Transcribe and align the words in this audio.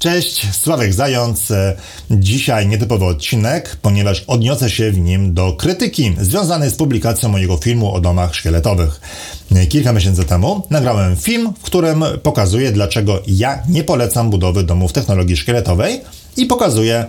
Cześć, 0.00 0.46
Sławek 0.56 0.94
Zając. 0.94 1.52
Dzisiaj 2.10 2.68
nietypowy 2.68 3.04
odcinek, 3.04 3.76
ponieważ 3.82 4.24
odniosę 4.26 4.70
się 4.70 4.90
w 4.92 4.98
nim 4.98 5.34
do 5.34 5.52
krytyki 5.52 6.14
związanej 6.20 6.70
z 6.70 6.74
publikacją 6.74 7.28
mojego 7.28 7.56
filmu 7.56 7.94
o 7.94 8.00
domach 8.00 8.34
szkieletowych. 8.34 9.00
Kilka 9.68 9.92
miesięcy 9.92 10.24
temu 10.24 10.66
nagrałem 10.70 11.16
film, 11.16 11.52
w 11.58 11.62
którym 11.62 12.04
pokazuję, 12.22 12.72
dlaczego 12.72 13.22
ja 13.26 13.62
nie 13.68 13.84
polecam 13.84 14.30
budowy 14.30 14.62
domów 14.62 14.92
technologii 14.92 15.36
szkieletowej 15.36 16.00
i 16.36 16.46
pokazuję 16.46 17.04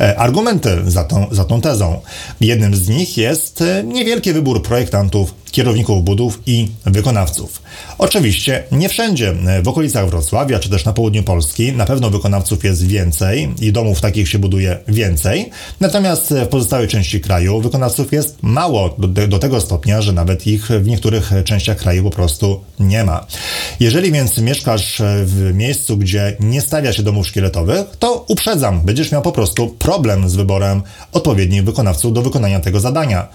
e, 0.00 0.18
argumenty 0.18 0.70
za 0.86 1.04
tą, 1.04 1.26
za 1.30 1.44
tą 1.44 1.60
tezą. 1.60 2.00
Jednym 2.40 2.74
z 2.74 2.88
nich 2.88 3.16
jest 3.16 3.62
e, 3.62 3.84
niewielki 3.84 4.32
wybór 4.32 4.62
projektantów, 4.62 5.34
kierowników 5.56 6.04
budów 6.04 6.42
i 6.46 6.68
wykonawców. 6.84 7.62
Oczywiście 7.98 8.62
nie 8.72 8.88
wszędzie 8.88 9.34
e, 9.46 9.62
w 9.62 9.68
okolicach 9.68 10.08
Wrocławia 10.08 10.58
czy 10.58 10.70
też 10.70 10.84
na 10.84 10.92
południu 10.92 11.22
Polski 11.22 11.72
na 11.72 11.86
pewno 11.86 12.10
wykonawców 12.10 12.64
jest 12.64 12.86
więcej 12.86 13.54
i 13.60 13.72
domów 13.72 14.00
takich 14.00 14.28
się 14.28 14.38
buduje 14.38 14.78
więcej, 14.88 15.50
natomiast 15.80 16.34
w 16.34 16.46
pozostałej 16.46 16.88
części 16.88 17.20
kraju 17.20 17.60
wykonawców 17.60 18.12
jest 18.12 18.42
mało 18.42 18.94
do, 18.98 19.28
do 19.28 19.38
tego 19.38 19.60
stopnia, 19.60 20.02
że 20.02 20.12
nawet 20.12 20.46
ich 20.46 20.68
w 20.68 20.86
niektórych 20.86 21.30
częściach 21.44 21.76
kraju 21.76 22.04
po 22.04 22.10
prostu 22.10 22.60
nie 22.80 23.04
ma. 23.04 23.26
Jeżeli 23.80 24.12
więc 24.12 24.38
mieszkasz 24.38 25.02
w 25.24 25.50
miejscu, 25.54 25.96
gdzie 25.96 26.36
nie 26.40 26.60
stawia 26.60 26.92
się 26.92 27.02
domów 27.02 27.26
szkieletowych, 27.26 27.86
to 27.98 28.24
uprzedzam, 28.28 28.80
będziesz 28.80 29.12
miał 29.12 29.22
po 29.22 29.32
prostu 29.32 29.68
problem 29.68 30.28
z 30.28 30.34
wyborem 30.34 30.82
odpowiednich 31.12 31.64
wykonawców 31.64 32.12
do 32.12 32.22
wykonania 32.22 32.60
tego 32.60 32.80
zadania. 32.80 33.28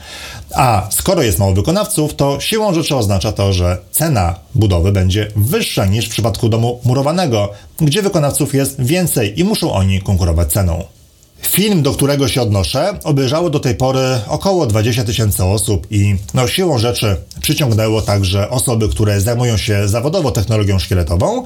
A 0.55 0.87
skoro 0.91 1.23
jest 1.23 1.39
mało 1.39 1.53
wykonawców, 1.53 2.10
to 2.13 2.39
siłą 2.39 2.73
rzeczy 2.73 2.95
oznacza 2.95 3.31
to, 3.31 3.53
że 3.53 3.77
cena 3.91 4.35
budowy 4.55 4.91
będzie 4.91 5.31
wyższa 5.35 5.85
niż 5.85 6.05
w 6.05 6.09
przypadku 6.09 6.49
domu 6.49 6.79
murowanego, 6.85 7.49
gdzie 7.79 8.01
wykonawców 8.01 8.53
jest 8.53 8.81
więcej 8.81 9.39
i 9.39 9.43
muszą 9.43 9.73
oni 9.73 10.01
konkurować 10.01 10.51
ceną. 10.51 10.83
Film, 11.41 11.81
do 11.81 11.91
którego 11.91 12.27
się 12.27 12.41
odnoszę, 12.41 12.99
obejrzało 13.03 13.49
do 13.49 13.59
tej 13.59 13.75
pory 13.75 14.19
około 14.27 14.65
20 14.65 15.03
tysięcy 15.03 15.43
osób 15.43 15.87
i 15.91 16.15
no, 16.33 16.47
siłą 16.47 16.77
rzeczy 16.77 17.15
przyciągnęło 17.41 18.01
także 18.01 18.49
osoby, 18.49 18.89
które 18.89 19.21
zajmują 19.21 19.57
się 19.57 19.87
zawodowo 19.87 20.31
technologią 20.31 20.79
szkieletową 20.79 21.43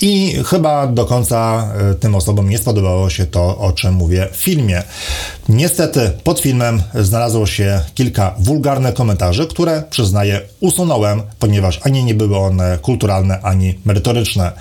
i 0.00 0.36
chyba 0.46 0.86
do 0.86 1.04
końca 1.04 1.68
e, 1.90 1.94
tym 1.94 2.14
osobom 2.14 2.48
nie 2.48 2.58
spodobało 2.58 3.10
się 3.10 3.26
to, 3.26 3.58
o 3.58 3.72
czym 3.72 3.94
mówię 3.94 4.28
w 4.32 4.36
filmie. 4.36 4.82
Niestety 5.48 6.10
pod 6.24 6.40
filmem 6.40 6.82
znalazło 6.94 7.46
się 7.46 7.80
kilka 7.94 8.34
wulgarnych 8.38 8.94
komentarzy, 8.94 9.46
które 9.46 9.82
przyznaję 9.90 10.40
usunąłem, 10.60 11.22
ponieważ 11.38 11.80
ani 11.82 12.04
nie 12.04 12.14
były 12.14 12.38
one 12.38 12.78
kulturalne, 12.82 13.40
ani 13.42 13.78
merytoryczne. 13.84 14.52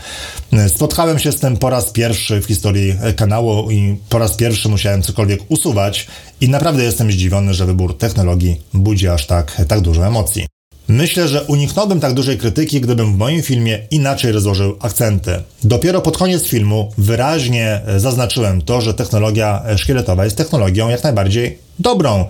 Spotkałem 0.68 1.20
się 1.20 1.32
z 1.32 1.40
tym 1.40 1.58
po 1.58 1.70
raz 1.70 1.92
pierwszy 1.92 2.42
w 2.42 2.46
historii 2.46 2.96
kanału 3.16 3.72
i 3.72 3.98
po 4.10 4.20
raz 4.20 4.36
pierwszy 4.36 4.70
musiałem 4.70 5.02
cokolwiek 5.02 5.42
usuwać 5.50 6.08
i 6.42 6.50
naprawdę 6.50 6.84
jestem 6.84 7.12
zdziwiony, 7.12 7.54
że 7.54 7.66
wybór 7.66 7.98
technologii 7.98 8.62
budzi 8.74 9.08
aż 9.08 9.28
tak, 9.28 9.62
tak 9.68 9.82
dużo 9.82 10.08
emocji. 10.08 10.55
Myślę, 10.88 11.28
że 11.28 11.44
uniknąłbym 11.44 12.00
tak 12.00 12.14
dużej 12.14 12.38
krytyki, 12.38 12.82
gdybym 12.82 13.14
w 13.14 13.18
moim 13.18 13.42
filmie 13.42 13.80
inaczej 13.92 14.32
rozłożył 14.32 14.76
akcenty. 14.80 15.32
Dopiero 15.64 16.02
pod 16.02 16.18
koniec 16.18 16.48
filmu 16.48 16.92
wyraźnie 16.98 17.82
zaznaczyłem 17.98 18.62
to, 18.62 18.82
że 18.82 18.94
technologia 18.94 19.64
szkieletowa 19.78 20.26
jest 20.26 20.38
technologią 20.38 20.90
jak 20.90 21.04
najbardziej 21.04 21.65
dobrą. 21.80 22.26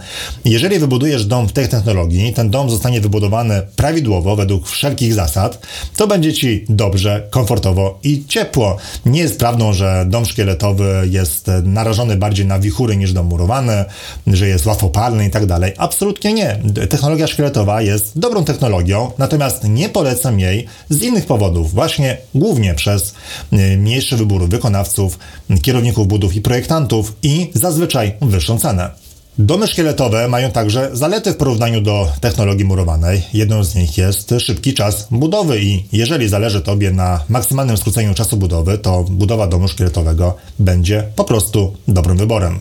Jeżeli 0.45 0.79
wybudujesz 0.79 1.25
dom 1.25 1.47
w 1.47 1.53
tej 1.53 1.67
technologii, 1.67 2.33
ten 2.33 2.49
dom 2.49 2.69
zostanie 2.69 3.01
wybudowany 3.01 3.61
prawidłowo, 3.75 4.35
według 4.35 4.67
wszelkich 4.67 5.13
zasad, 5.13 5.67
to 5.95 6.07
będzie 6.07 6.33
ci 6.33 6.65
dobrze, 6.69 7.27
komfortowo 7.29 7.99
i 8.03 8.25
ciepło. 8.27 8.77
Nie 9.05 9.19
jest 9.19 9.39
prawdą, 9.39 9.73
że 9.73 10.05
dom 10.07 10.25
szkieletowy 10.25 11.07
jest 11.11 11.51
narażony 11.63 12.17
bardziej 12.17 12.45
na 12.45 12.59
wichury 12.59 12.97
niż 12.97 13.13
dom 13.13 13.25
murowany, 13.25 13.85
że 14.27 14.47
jest 14.47 14.66
łatwopalny 14.66 15.25
i 15.25 15.29
tak 15.29 15.45
dalej. 15.45 15.73
Absolutnie 15.77 16.33
nie. 16.33 16.59
Technologia 16.89 17.27
szkieletowa 17.27 17.81
jest 17.81 18.19
dobrą 18.19 18.45
technologią, 18.45 19.12
natomiast 19.17 19.63
nie 19.63 19.89
polecam 19.89 20.39
jej 20.39 20.66
z 20.89 21.01
innych 21.01 21.25
powodów, 21.25 21.73
właśnie 21.73 22.17
głównie 22.35 22.73
przez 22.73 23.16
y, 23.53 23.77
mniejszy 23.77 24.17
wybór 24.17 24.50
wykonawców, 24.50 25.19
kierowników 25.62 26.07
budów 26.07 26.35
i 26.35 26.41
projektantów 26.41 27.16
i 27.23 27.51
zazwyczaj 27.53 28.13
wyższą 28.22 28.59
cenę. 28.59 29.04
Domy 29.40 29.68
szkieletowe 29.68 30.28
mają 30.28 30.51
także 30.51 30.90
zalety 30.94 31.31
w 31.31 31.38
porównaniu 31.38 31.81
do 31.81 32.07
technologii 32.22 32.66
murowanej. 32.66 33.22
Jedną 33.34 33.63
z 33.63 33.75
nich 33.75 33.97
jest 33.97 34.34
szybki 34.40 34.73
czas 34.73 35.07
budowy 35.12 35.62
i 35.62 35.85
jeżeli 35.91 36.29
zależy 36.29 36.62
Tobie 36.62 36.91
na 36.91 37.19
maksymalnym 37.29 37.78
skróceniu 37.78 38.13
czasu 38.13 38.38
budowy, 38.38 38.78
to 38.78 39.03
budowa 39.03 39.47
domu 39.47 39.68
szkieletowego 39.68 40.35
będzie 40.59 41.03
po 41.16 41.24
prostu 41.24 41.74
dobrym 41.88 42.18
wyborem. 42.18 42.59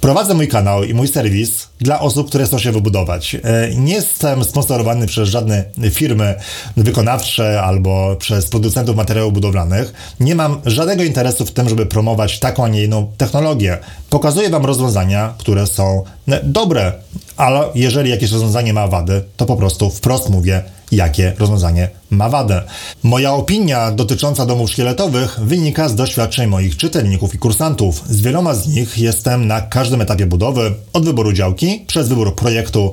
Prowadzę 0.00 0.34
mój 0.34 0.48
kanał 0.48 0.84
i 0.84 0.94
mój 0.94 1.08
serwis 1.08 1.68
dla 1.80 2.00
osób, 2.00 2.28
które 2.28 2.44
chcą 2.44 2.58
się 2.58 2.72
wybudować. 2.72 3.34
E, 3.34 3.40
nie 3.74 3.94
jestem 3.94 4.44
sponsorowany 4.44 5.06
przez 5.06 5.28
żadne 5.28 5.64
firmy 5.90 6.34
wykonawcze 6.76 7.62
albo 7.62 8.16
przez 8.16 8.46
producentów 8.46 8.96
materiałów 8.96 9.32
budowlanych. 9.32 9.92
Nie 10.20 10.34
mam 10.34 10.60
żadnego 10.66 11.02
interesu 11.02 11.46
w 11.46 11.52
tym, 11.52 11.68
żeby 11.68 11.86
promować 11.86 12.38
taką, 12.38 12.64
a 12.64 12.68
nie 12.68 12.84
inną 12.84 13.12
technologię. 13.16 13.78
Pokazuję 14.10 14.50
Wam 14.50 14.64
rozwiązania, 14.66 15.34
które 15.38 15.66
są 15.66 16.02
e, 16.28 16.40
dobre, 16.44 16.92
ale 17.36 17.64
jeżeli 17.74 18.10
jakieś 18.10 18.32
rozwiązanie 18.32 18.72
ma 18.72 18.88
wady, 18.88 19.24
to 19.36 19.46
po 19.46 19.56
prostu 19.56 19.90
wprost 19.90 20.30
mówię, 20.30 20.62
jakie 20.92 21.32
rozwiązanie 21.38 21.88
ma 22.10 22.28
wadę. 22.28 22.62
Moja 23.02 23.32
opinia 23.32 23.90
dotycząca 23.90 24.46
domów 24.46 24.70
szkieletowych 24.70 25.40
wynika 25.42 25.88
z 25.88 25.94
doświadczeń 25.94 26.46
moich 26.46 26.76
czytelników 26.76 27.34
i 27.34 27.38
kursantów. 27.38 28.02
Z 28.08 28.20
wieloma 28.20 28.54
z 28.54 28.68
nich 28.68 28.98
jestem 28.98 29.46
na 29.46 29.60
każdym 29.60 30.00
etapie 30.00 30.26
budowy, 30.26 30.74
od 30.92 31.04
wyboru 31.04 31.32
działki, 31.32 31.84
przez 31.86 32.08
wybór 32.08 32.34
projektu, 32.34 32.92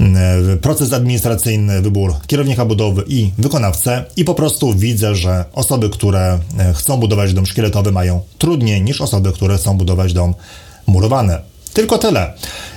mm, 0.00 0.58
proces 0.58 0.92
administracyjny, 0.92 1.82
wybór 1.82 2.14
kierownika 2.26 2.64
budowy 2.64 3.04
i 3.06 3.30
wykonawcę 3.38 4.04
i 4.16 4.24
po 4.24 4.34
prostu 4.34 4.74
widzę, 4.74 5.14
że 5.14 5.44
osoby, 5.52 5.90
które 5.90 6.38
e, 6.58 6.72
chcą 6.72 6.96
budować 6.96 7.34
dom 7.34 7.46
szkieletowy 7.46 7.92
mają 7.92 8.20
trudniej 8.38 8.82
niż 8.82 9.00
osoby, 9.00 9.32
które 9.32 9.56
chcą 9.56 9.76
budować 9.76 10.12
dom 10.12 10.34
murowany. 10.86 11.38
Tylko 11.74 11.98
tyle. 11.98 12.32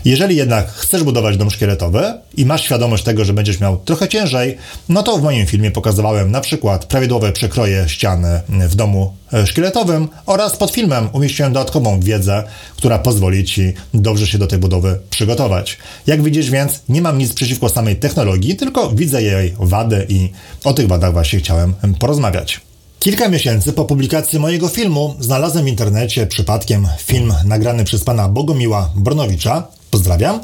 Jeżeli 0.06 0.36
jednak 0.36 0.72
chcesz 0.72 1.04
budować 1.04 1.38
dom 1.38 1.52
szkieletowy 1.52 2.14
i 2.38 2.46
masz 2.46 2.64
świadomość 2.64 3.04
tego, 3.04 3.26
że 3.26 3.34
będziesz 3.34 3.60
miał 3.60 3.78
trochę 3.78 4.08
ciężej, 4.08 4.58
no 4.90 5.04
to 5.04 5.18
w 5.18 5.24
moim 5.24 5.46
filmie 5.46 5.72
pokazywałem 5.72 6.32
na 6.32 6.42
przykład 6.42 6.86
prawidłowe 6.86 7.32
przekroje 7.32 7.86
ściany 7.88 8.42
w 8.50 8.76
domu 8.76 9.14
e, 9.34 9.48
szkieletowym 9.48 10.08
oraz 10.26 10.58
pod 10.58 10.72
filmem 10.72 11.10
umieściłem 11.14 11.54
dodatkową 11.54 12.00
wiedzę, 12.00 12.44
która 12.78 13.00
pozwoli 13.00 13.46
Ci 13.46 13.74
dobrze 13.94 14.28
się 14.28 14.38
do 14.38 14.48
tej 14.48 14.60
budowy 14.60 15.00
przygotować. 15.10 15.78
Jak 16.08 16.24
widzisz 16.24 16.50
więc, 16.50 16.82
nie 16.90 17.02
mam 17.02 17.18
nic 17.18 17.34
przeciwko 17.34 17.70
samej 17.70 17.96
technologii, 17.96 18.56
tylko 18.56 18.90
widzę 18.90 19.24
jej 19.24 19.54
wady 19.60 20.06
i 20.10 20.30
o 20.64 20.74
tych 20.74 20.88
wadach 20.88 21.14
właśnie 21.14 21.40
chciałem 21.40 21.74
porozmawiać. 22.00 22.73
Kilka 23.04 23.30
miesięcy 23.30 23.74
po 23.74 23.86
publikacji 23.86 24.40
mojego 24.40 24.68
filmu 24.68 25.16
znalazłem 25.20 25.66
w 25.66 25.68
internecie 25.68 26.28
przypadkiem 26.28 26.88
film 26.98 27.34
nagrany 27.46 27.84
przez 27.84 28.04
pana 28.04 28.30
Bogumiła 28.30 28.90
Bronowicza, 28.96 29.68
pozdrawiam, 29.92 30.40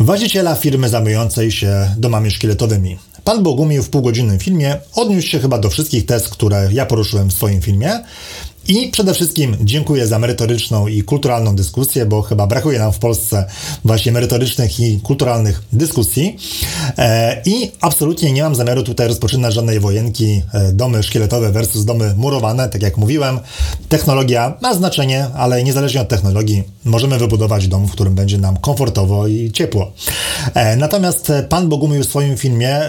właściciela 0.00 0.54
firmy 0.54 0.88
zajmującej 0.88 1.52
się 1.52 1.94
domami 1.96 2.30
szkieletowymi. 2.30 2.98
Pan 3.24 3.42
Bogumił 3.42 3.82
w 3.82 3.90
półgodzinnym 3.90 4.38
filmie 4.38 4.76
odniósł 4.94 5.28
się 5.28 5.38
chyba 5.38 5.58
do 5.58 5.70
wszystkich 5.70 6.06
tez, 6.06 6.28
które 6.28 6.68
ja 6.72 6.86
poruszyłem 6.86 7.30
w 7.30 7.34
swoim 7.34 7.60
filmie 7.60 8.00
i 8.68 8.88
przede 8.88 9.14
wszystkim 9.14 9.56
dziękuję 9.60 10.06
za 10.06 10.18
merytoryczną 10.18 10.86
i 10.86 11.02
kulturalną 11.02 11.56
dyskusję, 11.56 12.06
bo 12.06 12.22
chyba 12.22 12.46
brakuje 12.46 12.78
nam 12.78 12.92
w 12.92 12.98
Polsce 12.98 13.44
właśnie 13.84 14.12
merytorycznych 14.12 14.80
i 14.80 15.00
kulturalnych 15.00 15.62
dyskusji. 15.72 16.36
E, 16.98 17.42
I 17.44 17.72
absolutnie 17.80 18.32
nie 18.32 18.42
mam 18.42 18.54
zamiaru 18.54 18.82
tutaj 18.82 19.08
rozpoczynać 19.08 19.54
żadnej 19.54 19.80
wojenki 19.80 20.42
e, 20.52 20.72
domy 20.72 21.02
szkieletowe 21.02 21.52
versus 21.52 21.84
domy 21.84 22.14
murowane. 22.16 22.68
Tak 22.68 22.82
jak 22.82 22.96
mówiłem, 22.96 23.40
technologia 23.88 24.54
ma 24.62 24.74
znaczenie, 24.74 25.26
ale 25.34 25.64
niezależnie 25.64 26.00
od 26.00 26.08
technologii 26.08 26.62
możemy 26.84 27.18
wybudować 27.18 27.68
dom, 27.68 27.86
w 27.88 27.92
którym 27.92 28.14
będzie 28.14 28.38
nam 28.38 28.56
komfortowo 28.56 29.26
i 29.26 29.50
ciepło. 29.52 29.92
E, 30.54 30.76
natomiast 30.76 31.32
pan 31.48 31.68
Bogumił 31.68 32.02
w 32.02 32.06
swoim 32.06 32.36
filmie 32.36 32.80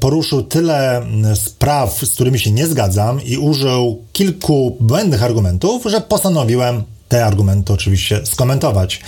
poruszył 0.00 0.42
tyle 0.42 1.06
spraw, 1.34 2.00
z 2.06 2.14
którymi 2.14 2.38
się 2.38 2.50
nie 2.50 2.66
zgadzam 2.66 3.24
i 3.24 3.36
użył 3.36 4.02
kilku 4.12 4.76
błędnych 4.80 5.22
argumentów, 5.22 5.82
że 5.86 6.00
postanowiłem 6.00 6.82
te 7.08 7.26
argumenty 7.26 7.72
oczywiście 7.72 8.20
skomentować. 8.26 9.00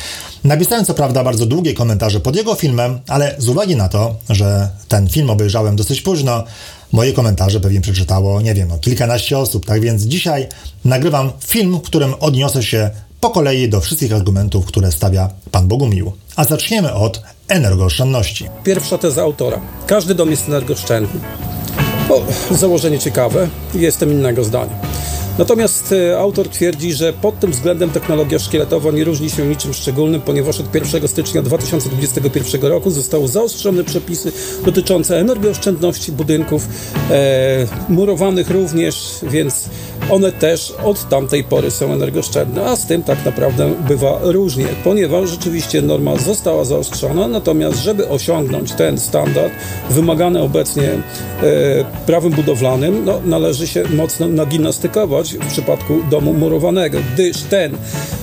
Napisałem 0.45 0.85
co 0.85 0.95
prawda 0.95 1.25
bardzo 1.25 1.47
długie 1.47 1.75
komentarze 1.75 2.21
pod 2.21 2.37
jego 2.37 2.55
filmem, 2.55 3.01
ale 3.09 3.35
z 3.39 3.49
uwagi 3.49 3.77
na 3.77 3.89
to, 3.89 4.15
że 4.31 4.69
ten 4.89 5.09
film 5.09 5.31
obejrzałem 5.31 5.77
dosyć 5.77 6.03
późno, 6.03 6.45
moje 6.93 7.13
komentarze 7.13 7.61
pewnie 7.61 7.81
przeczytało, 7.81 8.41
nie 8.41 8.55
wiem, 8.55 8.69
no, 8.69 8.79
kilkanaście 8.79 9.39
osób, 9.39 9.67
tak 9.67 9.81
więc 9.81 10.03
dzisiaj 10.03 10.49
nagrywam 10.85 11.33
film, 11.47 11.77
w 11.77 11.83
którym 11.83 12.15
odniosę 12.21 12.63
się 12.63 12.91
po 13.21 13.31
kolei 13.31 13.69
do 13.69 13.81
wszystkich 13.81 14.13
argumentów, 14.13 14.67
które 14.67 14.93
stawia 14.93 15.31
pan 15.51 15.69
Bogumił. 15.69 16.13
A 16.37 16.45
zaczniemy 16.45 16.93
od 16.93 17.23
energooszczędności. 17.49 18.49
Pierwsza 18.65 18.99
teza 18.99 19.23
autora. 19.23 19.61
Każdy 19.87 20.15
dom 20.15 20.31
jest 20.31 20.49
energooszczędny. 20.49 21.21
O, 22.11 22.23
założenie 22.55 22.99
ciekawe, 22.99 23.49
jestem 23.75 24.13
innego 24.13 24.45
zdania. 24.45 24.77
Natomiast 25.39 25.93
e, 25.93 26.19
autor 26.19 26.49
twierdzi, 26.49 26.93
że 26.93 27.13
pod 27.13 27.41
tym 27.41 27.51
względem 27.51 27.91
technologia 27.91 28.39
szkieletowa 28.39 28.91
nie 28.91 29.05
różni 29.05 29.31
się 29.31 29.47
niczym 29.47 29.75
szczególnym, 29.75 30.21
ponieważ 30.21 30.61
od 30.61 30.75
1 30.75 31.09
stycznia 31.09 31.43
2021 31.43 32.63
roku 32.63 32.91
zostały 32.91 33.29
zaostrzone 33.29 33.85
przepisy 33.85 34.33
dotyczące 34.65 35.21
energooszczędności 35.21 36.13
budynków, 36.13 36.69
e, 37.11 37.67
murowanych 37.89 38.51
również, 38.51 39.19
więc 39.23 39.65
one 40.11 40.33
też 40.33 40.75
od 40.85 41.09
tamtej 41.09 41.45
pory 41.45 41.71
są 41.71 41.93
energooszczędne, 41.93 42.65
a 42.65 42.77
z 42.77 42.87
tym 42.87 43.03
tak 43.03 43.25
naprawdę 43.25 43.75
bywa 43.89 44.19
różnie, 44.23 44.67
ponieważ 44.85 45.31
rzeczywiście 45.31 45.83
norma 45.83 46.17
została 46.17 46.65
zaostrzona, 46.65 47.29
natomiast 47.29 47.79
żeby 47.79 48.09
osiągnąć 48.09 48.73
ten 48.73 48.99
standard 48.99 49.53
wymagany 49.91 50.43
obecnie 50.43 50.89
e, 50.89 51.01
prawem 52.07 52.33
budowlanym, 52.33 53.05
no, 53.05 53.21
należy 53.25 53.67
się 53.67 53.83
mocno 53.97 54.29
nagimnastykować 54.29 55.24
w 55.33 55.47
przypadku 55.47 56.03
domu 56.11 56.33
murowanego, 56.33 56.99
gdyż 57.15 57.43
ten 57.43 57.77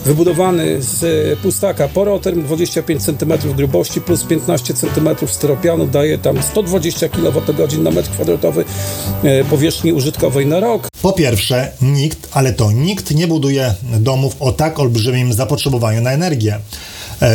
wybudowany 0.06 0.81
z 0.81 1.39
pustaka 1.39 1.88
poroterm 1.88 2.44
25 2.44 3.03
cm 3.03 3.33
grubości 3.56 4.01
plus 4.01 4.24
15 4.24 4.74
cm 4.74 5.27
styropianu 5.27 5.88
daje 5.88 6.18
tam 6.18 6.44
120 6.44 7.09
kWh 7.09 7.77
na 7.77 7.92
metr 7.92 8.09
kwadratowy 8.09 8.65
e, 9.24 9.44
powierzchni 9.44 9.94
użytkowej 9.94 10.45
na 10.45 10.59
rok. 10.59 10.88
Po 11.01 11.13
pierwsze, 11.13 11.71
nikt, 11.81 12.30
ale 12.31 12.53
to 12.53 12.71
nikt 12.71 13.12
nie 13.12 13.27
buduje 13.27 13.74
domów 14.00 14.36
o 14.39 14.51
tak 14.51 14.80
olbrzymim 14.80 15.33
zapotrzebowaniu 15.33 16.01
na 16.01 16.12
energię. 16.12 16.59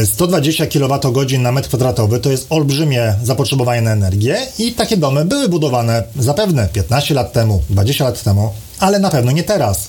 120 0.04 0.66
kWh 0.66 1.38
na 1.38 1.52
metr 1.52 1.68
kwadratowy 1.68 2.18
to 2.18 2.30
jest 2.30 2.46
olbrzymie 2.50 3.14
zapotrzebowanie 3.22 3.82
na 3.82 3.92
energię 3.92 4.36
i 4.58 4.72
takie 4.72 4.96
domy 4.96 5.24
były 5.24 5.48
budowane 5.48 6.02
zapewne 6.18 6.68
15 6.72 7.14
lat 7.14 7.32
temu, 7.32 7.62
20 7.70 8.04
lat 8.04 8.22
temu, 8.22 8.52
ale 8.78 8.98
na 8.98 9.10
pewno 9.10 9.32
nie 9.32 9.42
teraz. 9.42 9.88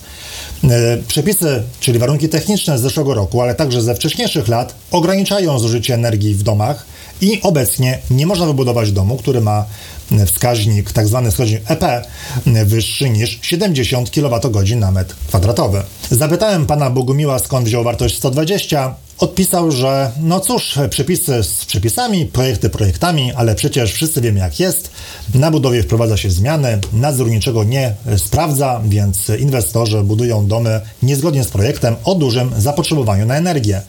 E, 0.64 0.98
przepisy, 1.08 1.64
czyli 1.80 2.00
warunki 2.00 2.30
techniczne 2.30 2.78
z 2.78 2.82
zeszłego 2.82 3.14
roku, 3.14 3.42
ale 3.42 3.56
także 3.56 3.82
ze 3.82 3.96
wcześniejszych 3.96 4.48
lat, 4.48 4.76
ograniczają 4.92 5.60
zużycie 5.60 5.94
energii 5.94 6.36
w 6.36 6.44
domach 6.44 6.86
i 7.22 7.42
obecnie 7.42 8.00
nie 8.12 8.26
można 8.28 8.46
wybudować 8.46 8.92
domu, 8.92 9.18
który 9.18 9.42
ma 9.42 9.66
wskaźnik, 10.26 10.92
tak 10.92 11.08
zwany 11.08 11.32
wskaźnik 11.32 11.62
EP, 11.68 11.84
wyższy 12.66 13.10
niż 13.10 13.40
70 13.42 14.10
kWh 14.10 14.76
na 14.76 14.92
metr 14.92 15.16
kwadratowy. 15.28 15.84
Zapytałem 16.12 16.66
pana 16.66 16.90
Bogumiła, 16.90 17.40
skąd 17.40 17.66
wziął 17.66 17.84
wartość 17.84 18.18
120. 18.18 19.07
Odpisał, 19.20 19.72
że 19.72 20.12
no 20.22 20.40
cóż, 20.40 20.80
przepisy 20.90 21.44
z 21.44 21.66
przepisami, 21.66 22.26
projekty 22.26 22.70
projektami, 22.70 23.34
ale 23.34 23.56
przecież 23.56 23.94
wszyscy 23.94 24.22
wiemy 24.22 24.40
jak 24.40 24.60
jest. 24.60 24.92
Na 25.34 25.52
budowie 25.52 25.84
wprowadza 25.84 26.18
się 26.18 26.32
zmiany, 26.32 26.80
nadzór 26.94 27.30
niczego 27.30 27.64
nie 27.64 27.94
sprawdza, 28.18 28.82
więc 28.86 29.30
inwestorzy 29.30 30.04
budują 30.04 30.48
domy 30.48 30.82
niezgodnie 31.04 31.44
z 31.44 31.48
projektem 31.48 31.96
o 32.04 32.16
dużym 32.16 32.52
zapotrzebowaniu 32.58 33.26
na 33.26 33.38
energię. 33.38 33.82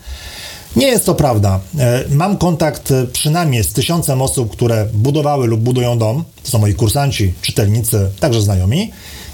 Nie 0.76 0.86
jest 0.86 1.06
to 1.06 1.14
prawda. 1.14 1.60
E, 1.78 2.04
mam 2.10 2.36
kontakt 2.36 2.90
e, 2.90 3.06
przynajmniej 3.06 3.64
z 3.64 3.72
tysiącem 3.72 4.22
osób, 4.22 4.52
które 4.52 4.86
budowały 4.92 5.46
lub 5.46 5.60
budują 5.60 5.98
dom. 5.98 6.24
To 6.42 6.50
są 6.50 6.58
moi 6.58 6.74
kursanci, 6.74 7.34
czytelnicy, 7.42 8.10
także 8.20 8.42
znajomi. 8.42 8.92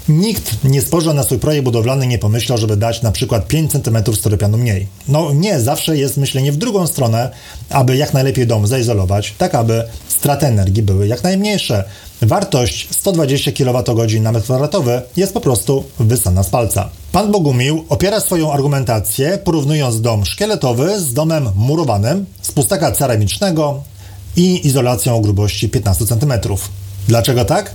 Nikt 0.09 0.63
nie 0.63 0.81
spojrzał 0.81 1.13
na 1.13 1.23
swój 1.23 1.39
projekt 1.39 1.63
budowlany, 1.63 2.07
nie 2.07 2.19
pomyślał, 2.19 2.57
żeby 2.57 2.77
dać 2.77 3.01
na 3.01 3.11
przykład 3.11 3.47
5 3.47 3.71
cm 3.71 4.15
styropianu 4.15 4.57
mniej. 4.57 4.87
No 5.07 5.33
nie, 5.33 5.59
zawsze 5.59 5.97
jest 5.97 6.17
myślenie 6.17 6.51
w 6.51 6.57
drugą 6.57 6.87
stronę, 6.87 7.29
aby 7.69 7.97
jak 7.97 8.13
najlepiej 8.13 8.47
dom 8.47 8.67
zaizolować, 8.67 9.33
tak 9.37 9.55
aby 9.55 9.83
straty 10.07 10.45
energii 10.45 10.83
były 10.83 11.07
jak 11.07 11.23
najmniejsze. 11.23 11.83
Wartość 12.21 12.87
120 12.91 13.51
kWh 13.51 14.21
na 14.21 14.31
metr 14.31 14.43
kwadratowy 14.43 15.01
jest 15.17 15.33
po 15.33 15.41
prostu 15.41 15.83
wysana 15.99 16.43
z 16.43 16.49
palca. 16.49 16.89
Pan 17.11 17.31
Bogumił 17.31 17.85
opiera 17.89 18.19
swoją 18.19 18.51
argumentację 18.53 19.37
porównując 19.43 20.01
dom 20.01 20.25
szkieletowy 20.25 20.99
z 20.99 21.13
domem 21.13 21.49
murowanym 21.55 22.25
z 22.41 22.51
pustaka 22.51 22.91
ceramicznego 22.91 23.83
i 24.35 24.67
izolacją 24.67 25.15
o 25.15 25.21
grubości 25.21 25.69
15 25.69 26.05
cm. 26.05 26.33
Dlaczego 27.07 27.45
tak? 27.45 27.71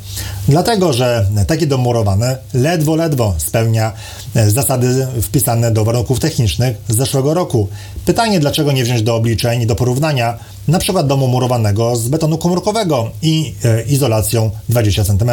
Dlatego, 0.48 0.92
że 0.92 1.26
taki 1.46 1.66
dom 1.66 1.80
murowany 1.80 2.36
ledwo, 2.54 2.96
ledwo 2.96 3.34
spełnia 3.38 3.92
e, 4.34 4.50
zasady 4.50 5.06
wpisane 5.22 5.70
do 5.70 5.84
warunków 5.84 6.20
technicznych 6.20 6.76
z 6.88 6.96
zeszłego 6.96 7.34
roku. 7.34 7.68
Pytanie, 8.06 8.40
dlaczego 8.40 8.72
nie 8.72 8.84
wziąć 8.84 9.02
do 9.02 9.14
obliczeń 9.16 9.62
i 9.62 9.66
do 9.66 9.74
porównania 9.74 10.38
na 10.70 10.78
przykład 10.78 11.06
domu 11.06 11.28
murowanego 11.28 11.96
z 11.96 12.08
betonu 12.08 12.38
komórkowego 12.38 13.10
i 13.22 13.54
e, 13.64 13.82
izolacją 13.82 14.50
20 14.68 15.04
cm. 15.04 15.30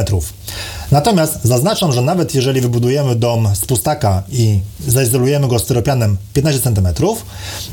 Natomiast 0.91 1.39
zaznaczam, 1.43 1.91
że 1.91 2.01
nawet 2.01 2.35
jeżeli 2.35 2.61
wybudujemy 2.61 3.15
dom 3.15 3.49
z 3.55 3.65
pustaka 3.65 4.23
i 4.31 4.59
zaizolujemy 4.87 5.47
go 5.47 5.59
styropianem 5.59 6.17
15 6.33 6.61
cm, 6.61 6.87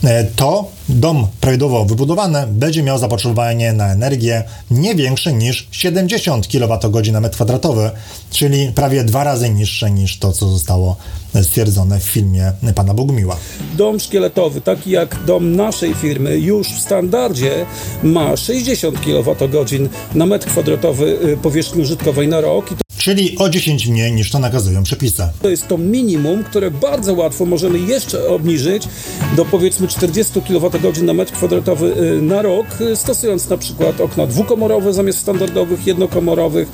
e, 0.04 0.24
to 0.24 0.68
dom 0.88 1.26
prawidłowo 1.40 1.84
wybudowany 1.84 2.46
będzie 2.46 2.82
miał 2.82 2.98
zapotrzebowanie 2.98 3.72
na 3.72 3.92
energię 3.92 4.42
nie 4.70 4.94
większe 4.94 5.32
niż 5.32 5.68
70 5.70 6.46
kWh 6.48 7.12
na 7.12 7.20
metr 7.20 7.34
kwadratowy, 7.34 7.90
czyli 8.30 8.72
prawie 8.72 9.04
dwa 9.04 9.24
razy 9.24 9.50
niższe 9.50 9.90
niż 9.90 10.18
to, 10.18 10.32
co 10.32 10.48
zostało 10.48 10.96
stwierdzone 11.42 12.00
w 12.00 12.02
filmie 12.02 12.52
pana 12.74 12.94
Bogumiła. 12.94 13.36
Dom 13.76 14.00
szkieletowy, 14.00 14.60
taki 14.60 14.90
jak 14.90 15.24
dom 15.24 15.56
naszej 15.56 15.94
firmy, 15.94 16.38
już 16.38 16.68
w 16.68 16.80
standardzie 16.80 17.53
ma 18.02 18.36
60 18.36 19.00
kWh 19.00 19.88
na 20.14 20.26
metr 20.26 20.46
kwadratowy 20.48 21.18
y, 21.24 21.36
powierzchni 21.36 21.82
użytkowej 21.82 22.28
na 22.28 22.40
rok. 22.40 22.83
Czyli 23.04 23.38
o 23.38 23.48
10 23.48 23.86
mniej 23.86 24.12
niż 24.12 24.30
to 24.30 24.38
nakazują 24.38 24.82
przepisy. 24.82 25.28
To 25.42 25.48
jest 25.48 25.68
to 25.68 25.78
minimum, 25.78 26.44
które 26.44 26.70
bardzo 26.70 27.14
łatwo 27.14 27.46
możemy 27.46 27.78
jeszcze 27.78 28.28
obniżyć 28.28 28.88
do 29.36 29.44
powiedzmy 29.44 29.88
40 29.88 30.40
kWh 30.42 31.02
na 31.02 31.14
metr 31.14 31.32
kwadratowy 31.32 31.86
y, 31.86 32.22
na 32.22 32.42
rok, 32.42 32.66
y, 32.80 32.96
stosując 32.96 33.48
na 33.48 33.58
przykład 33.58 34.00
okna 34.00 34.26
dwukomorowe 34.26 34.92
zamiast 34.92 35.18
standardowych 35.18 35.86
jednokomorowych, 35.86 36.68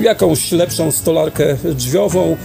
jakąś 0.00 0.52
lepszą 0.52 0.90
stolarkę 0.90 1.56
drzwiową 1.74 2.36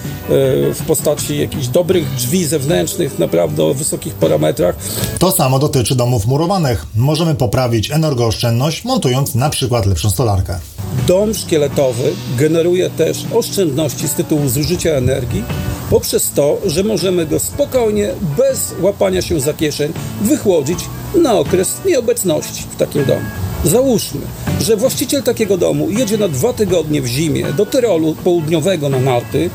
w 0.74 0.82
postaci 0.88 1.38
jakichś 1.38 1.68
dobrych 1.68 2.16
drzwi 2.16 2.46
zewnętrznych, 2.46 3.20
naprawdę 3.20 3.64
o 3.64 3.74
wysokich 3.74 4.14
parametrach. 4.14 4.76
To 5.20 5.32
samo 5.32 5.60
dotyczy 5.60 5.96
domów 5.96 6.26
murowanych. 6.26 6.86
Możemy 6.96 7.36
poprawić 7.36 7.92
energooszczędność, 7.92 8.84
montując 8.84 9.36
na 9.36 9.50
przykład 9.50 9.86
lepszą 9.86 10.10
stolarkę. 10.10 10.60
Dom 11.08 11.34
szkieletowy 11.34 12.14
generuje 12.38 12.90
też 12.90 13.26
oszczędności 13.34 14.08
z 14.08 14.14
tytułu 14.14 14.50
zużycia 14.50 14.90
energii 14.90 15.44
poprzez 15.90 16.32
to, 16.32 16.58
że 16.66 16.84
możemy 16.84 17.26
go 17.26 17.40
spokojnie, 17.40 18.10
bez 18.38 18.74
łapania 18.82 19.22
się 19.22 19.40
za 19.40 19.54
kieszeń, 19.54 19.94
wychłodzić 20.22 20.80
na 21.16 21.34
okres 21.34 21.78
nieobecności 21.86 22.64
w 22.72 22.76
takim 22.76 23.06
domu. 23.06 23.26
Załóżmy, 23.64 24.22
że 24.62 24.78
właściciel 24.78 25.24
takiego 25.24 25.58
domu 25.58 25.90
jedzie 25.90 26.18
na 26.18 26.28
dwa 26.28 26.54
tygodnie 26.54 27.02
w 27.02 27.08
zimie 27.08 27.46
do 27.54 27.66
Tyrolu 27.66 28.16
południowego 28.24 28.90
na 28.90 29.00
narty, 29.00 29.50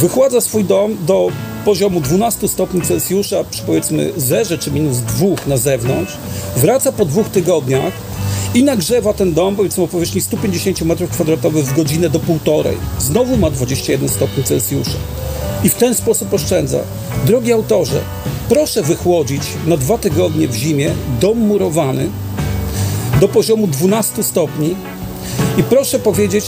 wychładza 0.00 0.40
swój 0.40 0.64
dom 0.64 0.96
do 1.06 1.28
poziomu 1.64 2.00
12 2.00 2.48
stopni 2.48 2.82
Celsjusza 2.82 3.44
przy 3.44 3.62
powiedzmy 3.62 4.12
zerze 4.16 4.58
czy 4.58 4.70
minus 4.70 4.98
2 4.98 5.26
na 5.46 5.56
zewnątrz, 5.56 6.12
wraca 6.56 6.92
po 6.92 7.04
dwóch 7.04 7.28
tygodniach 7.28 7.92
i 8.54 8.64
nagrzewa 8.64 9.12
ten 9.12 9.34
dom 9.34 9.56
powiedzmy 9.56 9.84
o 9.84 9.88
powierzchni 9.88 10.20
150 10.20 10.78
m2 10.80 11.50
w 11.50 11.76
godzinę 11.76 12.10
do 12.10 12.20
półtorej. 12.20 12.76
Znowu 12.98 13.36
ma 13.36 13.50
21 13.50 14.08
stopni 14.08 14.44
Celsjusza. 14.44 14.98
I 15.64 15.68
w 15.68 15.74
ten 15.74 15.94
sposób 15.94 16.34
oszczędza. 16.34 16.78
Drogi 17.26 17.52
autorze, 17.52 18.00
proszę 18.48 18.82
wychłodzić 18.82 19.42
na 19.66 19.76
dwa 19.76 19.98
tygodnie 19.98 20.48
w 20.48 20.54
zimie 20.54 20.90
dom 21.20 21.38
murowany 21.38 22.08
do 23.20 23.28
poziomu 23.28 23.66
12 23.66 24.22
stopni 24.22 24.74
i 25.58 25.62
proszę 25.62 25.98
powiedzieć, 25.98 26.44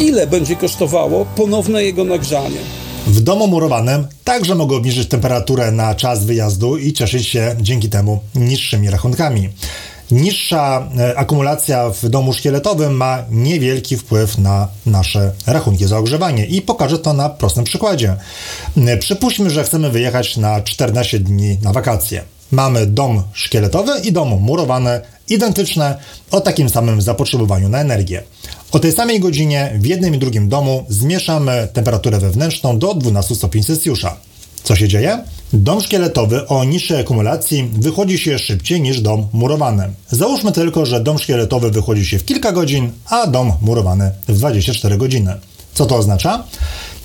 ile 0.00 0.26
będzie 0.26 0.56
kosztowało 0.56 1.26
ponowne 1.36 1.84
jego 1.84 2.04
nagrzanie. 2.04 2.58
W 3.06 3.20
domu 3.20 3.46
murowanym 3.46 4.06
także 4.24 4.54
mogę 4.54 4.76
obniżyć 4.76 5.08
temperaturę 5.08 5.72
na 5.72 5.94
czas 5.94 6.24
wyjazdu 6.24 6.76
i 6.76 6.92
cieszyć 6.92 7.28
się 7.28 7.56
dzięki 7.60 7.88
temu 7.88 8.20
niższymi 8.34 8.90
rachunkami. 8.90 9.48
Niższa 10.10 10.88
e, 10.98 11.18
akumulacja 11.18 11.90
w 11.90 12.08
domu 12.08 12.32
szkieletowym 12.32 12.96
ma 12.96 13.24
niewielki 13.30 13.96
wpływ 13.96 14.38
na 14.38 14.68
nasze 14.86 15.32
rachunki 15.46 15.86
za 15.86 15.98
ogrzewanie 15.98 16.46
i 16.46 16.62
pokażę 16.62 16.98
to 16.98 17.12
na 17.12 17.28
prostym 17.28 17.64
przykładzie. 17.64 18.16
E, 18.76 18.96
przypuśćmy, 18.96 19.50
że 19.50 19.64
chcemy 19.64 19.90
wyjechać 19.90 20.36
na 20.36 20.60
14 20.60 21.18
dni 21.18 21.58
na 21.62 21.72
wakacje. 21.72 22.22
Mamy 22.50 22.86
dom 22.86 23.22
szkieletowy 23.32 23.92
i 24.04 24.12
dom 24.12 24.28
murowany, 24.28 25.00
identyczne, 25.28 25.98
o 26.30 26.40
takim 26.40 26.68
samym 26.68 27.02
zapotrzebowaniu 27.02 27.68
na 27.68 27.80
energię. 27.80 28.22
O 28.72 28.78
tej 28.78 28.92
samej 28.92 29.20
godzinie 29.20 29.72
w 29.74 29.86
jednym 29.86 30.14
i 30.14 30.18
drugim 30.18 30.48
domu 30.48 30.84
zmieszamy 30.88 31.68
temperaturę 31.72 32.18
wewnętrzną 32.18 32.78
do 32.78 32.94
12 32.94 33.34
stopni 33.34 33.64
Celsjusza. 33.64 34.16
Co 34.66 34.76
się 34.76 34.88
dzieje? 34.88 35.24
Dom 35.52 35.80
szkieletowy 35.80 36.48
o 36.48 36.64
niższej 36.64 37.00
akumulacji 37.00 37.70
wychodzi 37.72 38.18
się 38.18 38.38
szybciej 38.38 38.80
niż 38.80 39.00
dom 39.00 39.26
murowany. 39.32 39.90
Załóżmy 40.10 40.52
tylko, 40.52 40.86
że 40.86 41.00
dom 41.00 41.18
szkieletowy 41.18 41.70
wychodzi 41.70 42.06
się 42.06 42.18
w 42.18 42.24
kilka 42.24 42.52
godzin, 42.52 42.90
a 43.10 43.26
dom 43.26 43.52
murowany 43.62 44.10
w 44.28 44.32
24 44.32 44.96
godziny. 44.96 45.34
Co 45.74 45.86
to 45.86 45.96
oznacza? 45.96 46.44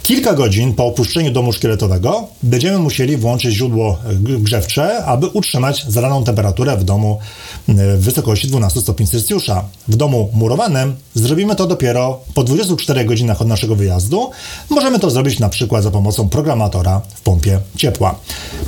Kilka 0.03 0.33
godzin 0.33 0.73
po 0.73 0.85
opuszczeniu 0.85 1.31
domu 1.31 1.53
szkieletowego 1.53 2.27
będziemy 2.43 2.79
musieli 2.79 3.17
włączyć 3.17 3.55
źródło 3.55 3.97
grzewcze, 4.19 5.05
aby 5.05 5.27
utrzymać 5.27 5.85
zadaną 5.87 6.23
temperaturę 6.23 6.77
w 6.77 6.83
domu 6.83 7.19
w 7.67 7.99
wysokości 7.99 8.47
12 8.47 8.81
stopni 8.81 9.07
Celsjusza. 9.07 9.65
W 9.87 9.95
domu 9.95 10.29
murowanym 10.33 10.95
zrobimy 11.13 11.55
to 11.55 11.67
dopiero 11.67 12.19
po 12.33 12.43
24 12.43 13.05
godzinach 13.05 13.41
od 13.41 13.47
naszego 13.47 13.75
wyjazdu. 13.75 14.29
Możemy 14.69 14.99
to 14.99 15.09
zrobić 15.09 15.39
na 15.39 15.49
przykład 15.49 15.83
za 15.83 15.91
pomocą 15.91 16.29
programatora 16.29 17.01
w 17.15 17.21
pompie 17.21 17.59
ciepła. 17.77 18.19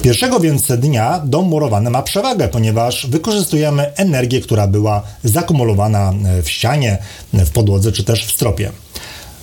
Pierwszego 0.01 0.39
więc 0.39 0.67
dnia 0.67 1.21
dom 1.25 1.45
murowany 1.45 1.89
ma 1.89 2.01
przewagę, 2.01 2.47
ponieważ 2.47 3.07
wykorzystujemy 3.07 3.95
energię, 3.95 4.41
która 4.41 4.67
była 4.67 5.01
zakumulowana 5.23 6.13
w 6.43 6.49
ścianie, 6.49 6.97
w 7.33 7.49
podłodze 7.49 7.91
czy 7.91 8.03
też 8.03 8.25
w 8.25 8.31
stropie 8.31 8.71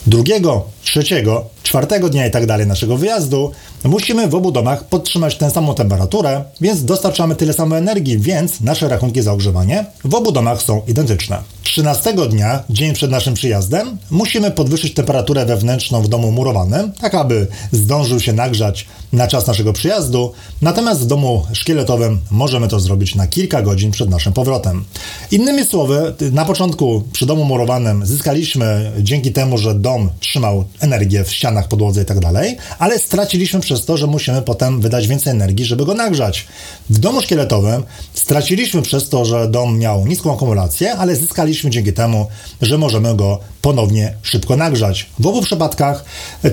drugiego, 0.06 0.64
trzeciego, 0.82 1.44
czwartego 1.62 2.08
dnia 2.08 2.26
i 2.26 2.30
tak 2.30 2.46
dalej 2.46 2.66
naszego 2.66 2.96
wyjazdu, 2.96 3.50
musimy 3.84 4.28
w 4.28 4.34
obu 4.34 4.52
domach 4.52 4.84
podtrzymać 4.84 5.36
tę 5.36 5.50
samą 5.50 5.74
temperaturę, 5.74 6.44
więc 6.60 6.84
dostarczamy 6.84 7.36
tyle 7.36 7.52
samo 7.52 7.78
energii, 7.78 8.18
więc 8.18 8.60
nasze 8.60 8.88
rachunki 8.88 9.22
za 9.22 9.32
ogrzewanie 9.32 9.86
w 10.04 10.14
obu 10.14 10.32
domach 10.32 10.62
są 10.62 10.82
identyczne. 10.88 11.42
13 11.62 12.14
dnia, 12.30 12.64
dzień 12.70 12.92
przed 12.94 13.10
naszym 13.10 13.34
przyjazdem, 13.34 13.98
musimy 14.10 14.50
podwyższyć 14.50 14.94
temperaturę 14.94 15.46
wewnętrzną 15.46 16.02
w 16.02 16.08
domu 16.08 16.32
murowanym, 16.32 16.92
tak 16.92 17.14
aby 17.14 17.46
zdążył 17.72 18.20
się 18.20 18.32
nagrzać 18.32 18.86
na 19.12 19.26
czas 19.26 19.46
naszego 19.46 19.72
przyjazdu, 19.72 20.32
natomiast 20.62 21.00
w 21.00 21.06
domu 21.06 21.46
szkieletowym 21.52 22.18
możemy 22.30 22.68
to 22.68 22.80
zrobić 22.80 23.14
na 23.14 23.26
kilka 23.26 23.62
godzin 23.62 23.90
przed 23.90 24.10
naszym 24.10 24.32
powrotem. 24.32 24.84
Innymi 25.30 25.64
słowy, 25.64 26.14
na 26.32 26.44
początku 26.44 27.02
przy 27.12 27.26
domu 27.26 27.44
murowanym 27.44 28.06
zyskaliśmy 28.06 28.92
dzięki 29.00 29.32
temu, 29.32 29.58
że 29.58 29.74
dom 29.74 30.10
trzymał 30.20 30.64
energię 30.80 31.24
w 31.24 31.32
ścianach, 31.50 31.68
podłodze 31.68 32.02
i 32.02 32.04
tak 32.04 32.20
dalej, 32.20 32.56
ale 32.78 32.98
straciliśmy 32.98 33.60
przez 33.60 33.84
to, 33.84 33.96
że 33.96 34.06
musimy 34.06 34.42
potem 34.42 34.80
wydać 34.80 35.08
więcej 35.08 35.32
energii, 35.32 35.64
żeby 35.64 35.84
go 35.84 35.94
nagrzać. 35.94 36.46
W 36.90 36.98
domu 36.98 37.20
szkieletowym 37.20 37.82
straciliśmy 38.14 38.82
przez 38.82 39.08
to, 39.08 39.24
że 39.24 39.48
dom 39.48 39.78
miał 39.78 40.06
niską 40.06 40.34
akumulację, 40.34 40.94
ale 40.94 41.16
zyskaliśmy 41.16 41.70
dzięki 41.70 41.92
temu, 41.92 42.26
że 42.62 42.78
możemy 42.78 43.16
go 43.16 43.40
ponownie 43.62 44.14
szybko 44.22 44.56
nagrzać. 44.56 45.06
W 45.18 45.26
obu 45.26 45.42
przypadkach 45.42 46.04
e, 46.44 46.50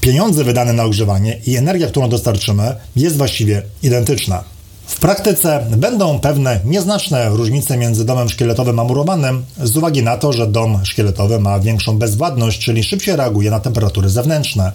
pieniądze 0.00 0.44
wydane 0.44 0.72
na 0.72 0.84
ogrzewanie 0.84 1.40
i 1.46 1.56
energia, 1.56 1.86
którą 1.86 2.08
dostarczymy, 2.08 2.76
jest 2.96 3.16
właściwie 3.16 3.62
identyczna. 3.82 4.55
W 4.86 4.98
praktyce 4.98 5.66
będą 5.76 6.18
pewne 6.18 6.60
nieznaczne 6.64 7.28
różnice 7.28 7.76
między 7.76 8.04
domem 8.04 8.28
szkieletowym 8.28 8.78
a 8.78 8.84
murowanym 8.84 9.44
z 9.62 9.76
uwagi 9.76 10.02
na 10.02 10.16
to, 10.16 10.32
że 10.32 10.46
dom 10.46 10.84
szkieletowy 10.84 11.40
ma 11.40 11.60
większą 11.60 11.98
bezwładność, 11.98 12.60
czyli 12.60 12.84
szybciej 12.84 13.16
reaguje 13.16 13.50
na 13.50 13.60
temperatury 13.60 14.08
zewnętrzne. 14.08 14.72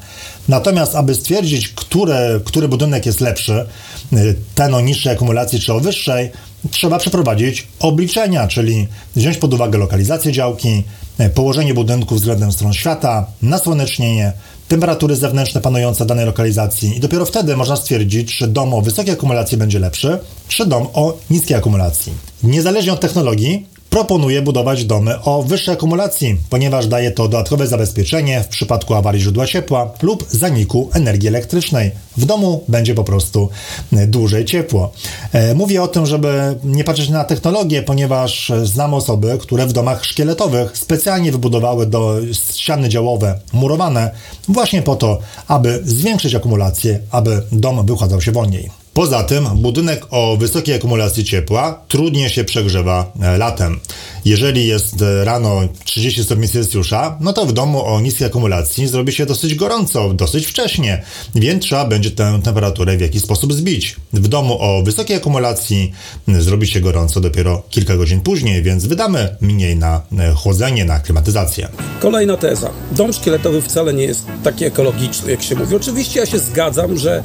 Natomiast, 0.48 0.96
aby 0.96 1.16
stwierdzić, 1.16 1.70
który, 1.70 2.42
który 2.46 2.68
budynek 2.68 3.06
jest 3.06 3.22
lepszy, 3.22 3.66
y, 4.14 4.36
ten 4.56 4.74
o 4.74 4.82
niższej 4.82 5.14
akumulacji 5.14 5.60
czy 5.60 5.74
o 5.74 5.80
wyższej, 5.80 6.32
trzeba 6.72 6.98
przeprowadzić 6.98 7.68
obliczenia, 7.80 8.48
czyli 8.48 8.88
wziąć 9.16 9.38
pod 9.38 9.54
uwagę 9.54 9.78
lokalizację 9.78 10.32
działki, 10.32 10.84
y, 11.20 11.30
położenie 11.30 11.74
budynku 11.74 12.16
względem 12.16 12.52
stron 12.52 12.74
świata, 12.74 13.26
nasłonecznienie, 13.42 14.34
temperatury 14.72 15.16
zewnętrzne 15.16 15.62
panujące 15.62 16.06
danej 16.06 16.26
lokalizacji 16.26 16.98
i 16.98 17.00
dopiero 17.00 17.26
wtedy 17.26 17.58
można 17.58 17.76
stwierdzić, 17.76 18.38
czy 18.38 18.48
dom 18.48 18.74
o 18.74 18.82
wysokiej 18.82 19.14
akumulacji 19.14 19.58
będzie 19.58 19.80
lepszy, 19.80 20.20
czy 20.48 20.66
dom 20.66 20.88
o 20.94 21.18
niskiej 21.30 21.58
akumulacji. 21.58 22.14
Niezależnie 22.44 22.94
od 22.94 23.00
technologii, 23.00 23.68
proponuje 23.92 24.42
budować 24.42 24.86
domy 24.86 25.22
o 25.22 25.44
wyższej 25.44 25.74
akumulacji, 25.74 26.38
ponieważ 26.50 26.88
daje 26.88 27.12
to 27.12 27.28
dodatkowe 27.28 27.68
zabezpieczenie 27.68 28.44
w 28.44 28.48
przypadku 28.48 28.94
awarii 28.94 29.22
źródła 29.22 29.48
ciepła 29.48 29.92
lub 30.02 30.26
zaniku 30.30 30.90
energii 30.94 31.28
elektrycznej. 31.28 31.92
W 32.18 32.26
domu 32.26 32.64
będzie 32.68 32.96
po 32.96 33.04
prostu 33.04 33.50
e, 33.94 34.08
dłużej 34.08 34.46
ciepło. 34.46 34.92
E, 35.34 35.56
mówię 35.56 35.84
o 35.84 35.88
tym, 35.88 36.06
żeby 36.06 36.56
nie 36.64 36.84
patrzeć 36.84 37.10
na 37.10 37.24
technologię, 37.24 37.84
ponieważ 37.84 38.52
znam 38.64 38.94
osoby, 38.94 39.38
które 39.42 39.68
w 39.68 39.74
domach 39.74 40.06
szkieletowych 40.06 40.78
specjalnie 40.78 41.32
wybudowały 41.32 41.86
do 41.86 42.18
ściany 42.56 42.90
działowe 42.90 43.40
murowane 43.54 44.12
właśnie 44.48 44.82
po 44.82 44.96
to, 44.96 45.20
aby 45.48 45.82
zwiększyć 45.86 46.36
akumulację, 46.36 47.00
aby 47.12 47.42
dom 47.52 47.86
wychładzał 47.86 48.22
się 48.22 48.32
wolniej. 48.32 48.81
Poza 48.94 49.24
tym 49.24 49.46
budynek 49.56 50.06
o 50.10 50.38
wysokiej 50.38 50.76
akumulacji 50.76 51.24
ciepła 51.24 51.82
trudniej 51.88 52.30
się 52.30 52.44
przegrzewa 52.44 53.12
e, 53.22 53.38
latem. 53.38 53.80
Jeżeli 54.26 54.68
jest 54.68 55.02
e, 55.02 55.26
rano 55.26 55.62
30 55.86 56.24
stopni 56.24 56.48
Celsjusza, 56.48 57.18
no 57.20 57.34
to 57.34 57.46
w 57.46 57.54
domu 57.54 57.86
o 57.86 58.02
niskiej 58.02 58.28
akumulacji 58.28 58.88
zrobi 58.88 59.12
się 59.12 59.26
dosyć 59.26 59.56
gorąco, 59.56 60.14
dosyć 60.14 60.46
wcześnie, 60.46 61.02
więc 61.36 61.64
trzeba 61.64 61.86
będzie 61.86 62.12
tę 62.12 62.40
temperaturę 62.44 62.98
w 62.98 63.02
jakiś 63.02 63.22
sposób 63.22 63.54
zbić. 63.54 63.96
W 64.14 64.28
domu 64.28 64.58
o 64.60 64.84
wysokiej 64.84 65.18
akumulacji 65.18 65.92
zrobi 66.28 66.68
się 66.68 66.82
gorąco 66.82 67.22
dopiero 67.22 67.64
kilka 67.70 67.98
godzin 67.98 68.22
później, 68.22 68.64
więc 68.64 68.86
wydamy 68.86 69.36
mniej 69.42 69.76
na 69.76 70.02
e, 70.20 70.34
chłodzenie, 70.34 70.86
na 70.86 71.00
klimatyzację. 71.00 71.68
Kolejna 72.00 72.38
teza. 72.38 72.70
Dom 72.92 73.14
szkieletowy 73.14 73.62
wcale 73.62 73.94
nie 73.94 74.04
jest 74.04 74.26
taki 74.44 74.66
ekologiczny, 74.66 75.32
jak 75.32 75.44
się 75.44 75.56
mówi. 75.56 75.76
Oczywiście 75.76 76.20
ja 76.20 76.26
się 76.26 76.40
zgadzam, 76.40 76.98
że 76.98 77.24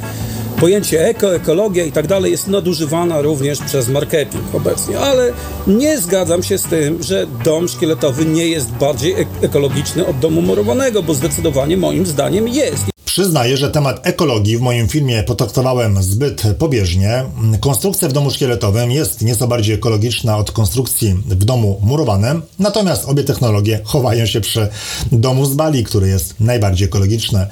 pojęcie 0.61 1.09
eko, 1.09 1.35
ekologia 1.35 1.85
i 1.85 1.93
tak 1.93 2.07
dalej 2.07 2.33
jest 2.33 2.49
nadużywana 2.49 3.21
również 3.21 3.59
przez 3.59 3.89
marketing 3.89 4.55
obecnie, 4.55 4.99
ale 4.99 5.33
nie 5.67 5.99
zgadzam 5.99 6.43
się 6.43 6.59
z 6.59 6.63
tym, 6.63 7.03
że 7.03 7.27
dom 7.45 7.69
szkieletowy 7.69 8.25
nie 8.25 8.47
jest 8.49 8.71
bardziej 8.71 9.15
ekologiczny 9.43 10.07
od 10.07 10.19
domu 10.19 10.43
murowanego, 10.43 11.03
bo 11.03 11.15
zdecydowanie 11.15 11.77
moim 11.77 12.07
zdaniem 12.07 12.49
jest. 12.49 12.96
Przyznaję, 13.17 13.57
że 13.57 13.71
temat 13.71 14.07
ekologii 14.07 14.57
w 14.57 14.61
moim 14.61 14.89
filmie 14.89 15.23
potraktowałem 15.23 16.03
zbyt 16.03 16.43
pobieżnie. 16.59 17.25
Konstrukcja 17.61 18.09
w 18.09 18.13
domu 18.13 18.31
szkieletowym 18.31 18.91
jest 18.91 19.23
nieco 19.23 19.49
bardziej 19.49 19.75
ekologiczna 19.75 20.37
od 20.37 20.51
konstrukcji 20.51 21.15
w 21.27 21.45
domu 21.45 21.81
murowanym, 21.83 22.43
natomiast 22.59 23.09
obie 23.09 23.25
technologie 23.25 23.81
chowają 23.85 24.27
się 24.27 24.41
przy 24.41 24.69
domu 25.13 25.47
z 25.47 25.55
Bali, 25.55 25.85
który 25.85 26.09
jest 26.09 26.41
najbardziej 26.41 26.89
ekologiczny. 26.89 27.47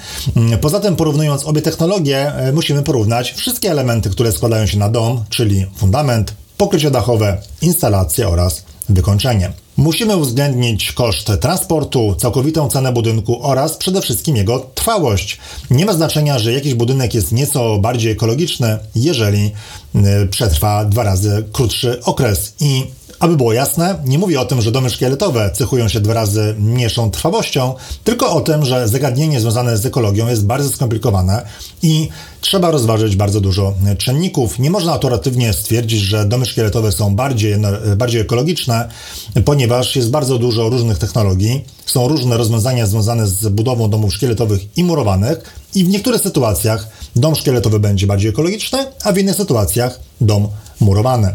Poza 0.61 0.81
tym, 0.81 0.97
porównując 0.97 1.45
obie 1.45 1.63
technologie, 1.63 2.35
e, 2.35 2.53
musimy 2.53 2.83
porównać 2.83 3.33
wszystkie 3.33 3.71
elementy, 3.71 4.11
które 4.11 4.33
składają 4.33 4.67
się 4.67 4.79
na 4.79 4.89
dom, 4.89 5.25
czyli 5.29 5.67
fundament, 5.77 6.35
pokrycie 6.57 6.91
dachowe, 6.91 7.39
instalacje 7.63 8.29
oraz 8.29 8.65
wykończenie. 8.89 9.64
Musimy 9.77 10.17
uwzględnić 10.17 10.93
koszt 10.93 11.33
transportu, 11.41 12.15
całkowitą 12.19 12.69
cenę 12.69 12.93
budynku 12.93 13.43
oraz 13.43 13.77
przede 13.77 14.03
wszystkim 14.03 14.37
jego 14.37 14.67
trwałość. 14.75 15.39
Nie 15.71 15.87
ma 15.87 15.93
znaczenia, 15.93 16.39
że 16.39 16.53
jakiś 16.53 16.75
budynek 16.75 17.15
jest 17.15 17.33
nieco 17.33 17.79
bardziej 17.79 18.13
ekologiczny, 18.13 18.79
jeżeli 18.95 19.53
y, 19.95 20.27
przetrwa 20.31 20.85
dwa 20.85 21.03
razy 21.03 21.45
krótszy 21.53 22.05
okres 22.05 22.55
i 22.61 22.85
aby 23.25 23.37
było 23.37 23.53
jasne, 23.53 23.99
nie 24.05 24.19
mówię 24.19 24.41
o 24.41 24.45
tym, 24.45 24.63
że 24.63 24.73
domy 24.73 24.91
szkieletowe 24.91 25.51
cechują 25.55 25.89
się 25.89 26.01
dwa 26.01 26.15
razy 26.15 26.55
mniejszą 26.59 27.11
trwałością, 27.11 27.75
tylko 28.05 28.31
o 28.33 28.41
tym, 28.41 28.65
że 28.65 28.89
zagadnienie 28.89 29.41
związane 29.41 29.77
z 29.77 29.87
ekologią 29.87 30.29
jest 30.29 30.47
bardzo 30.47 30.69
skomplikowane 30.69 31.47
i 31.83 32.09
trzeba 32.41 32.71
rozważyć 32.71 33.17
bardzo 33.17 33.41
dużo 33.41 33.75
czynników. 33.99 34.59
Nie 34.59 34.71
można 34.71 34.93
autoratywnie 34.93 35.53
stwierdzić, 35.53 36.01
że 36.01 36.25
domy 36.25 36.47
szkieletowe 36.47 36.93
są 36.93 37.17
bardziej, 37.17 37.57
bardziej 37.97 38.21
ekologiczne, 38.21 38.89
ponieważ 39.45 39.97
jest 39.97 40.11
bardzo 40.11 40.39
dużo 40.39 40.69
różnych 40.69 40.99
technologii, 40.99 41.65
są 41.87 42.09
różne 42.09 42.37
rozwiązania 42.37 42.87
związane 42.87 43.27
z 43.27 43.49
budową 43.49 43.91
domów 43.91 44.15
szkieletowych 44.15 44.61
i 44.77 44.85
murowanych 44.85 45.65
i 45.75 45.85
w 45.85 45.89
niektórych 45.89 46.21
sytuacjach 46.21 46.89
dom 47.17 47.35
szkieletowy 47.35 47.81
będzie 47.81 48.07
bardziej 48.07 48.31
ekologiczny, 48.31 48.79
a 49.05 49.13
w 49.13 49.19
innych 49.19 49.37
sytuacjach 49.37 50.01
dom 50.21 50.49
murowany. 50.81 51.35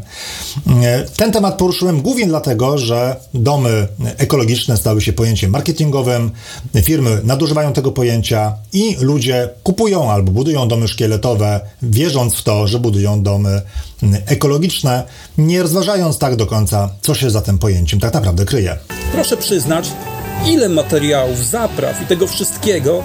Ten 1.17 1.31
temat 1.31 1.57
poruszyłem 1.57 2.01
głównie 2.01 2.27
dlatego, 2.27 2.77
że 2.77 3.15
domy 3.33 3.87
ekologiczne 4.17 4.77
stały 4.77 5.01
się 5.01 5.13
pojęciem 5.13 5.51
marketingowym, 5.51 6.31
firmy 6.83 7.21
nadużywają 7.23 7.73
tego 7.73 7.91
pojęcia 7.91 8.53
i 8.73 8.95
ludzie 8.99 9.49
kupują 9.63 10.11
albo 10.11 10.31
budują 10.31 10.67
domy 10.67 10.87
szkieletowe, 10.87 11.59
wierząc 11.81 12.35
w 12.35 12.43
to, 12.43 12.67
że 12.67 12.79
budują 12.79 13.23
domy 13.23 13.61
ekologiczne, 14.25 15.03
nie 15.37 15.61
rozważając 15.63 16.17
tak 16.17 16.35
do 16.35 16.45
końca, 16.45 16.89
co 17.01 17.15
się 17.15 17.29
za 17.29 17.41
tym 17.41 17.59
pojęciem 17.59 17.99
tak 17.99 18.13
naprawdę 18.13 18.45
kryje. 18.45 18.77
Proszę 19.11 19.37
przyznać, 19.37 19.91
ile 20.47 20.69
materiałów, 20.69 21.45
zapraw 21.45 22.01
i 22.01 22.05
tego 22.05 22.27
wszystkiego 22.27 23.03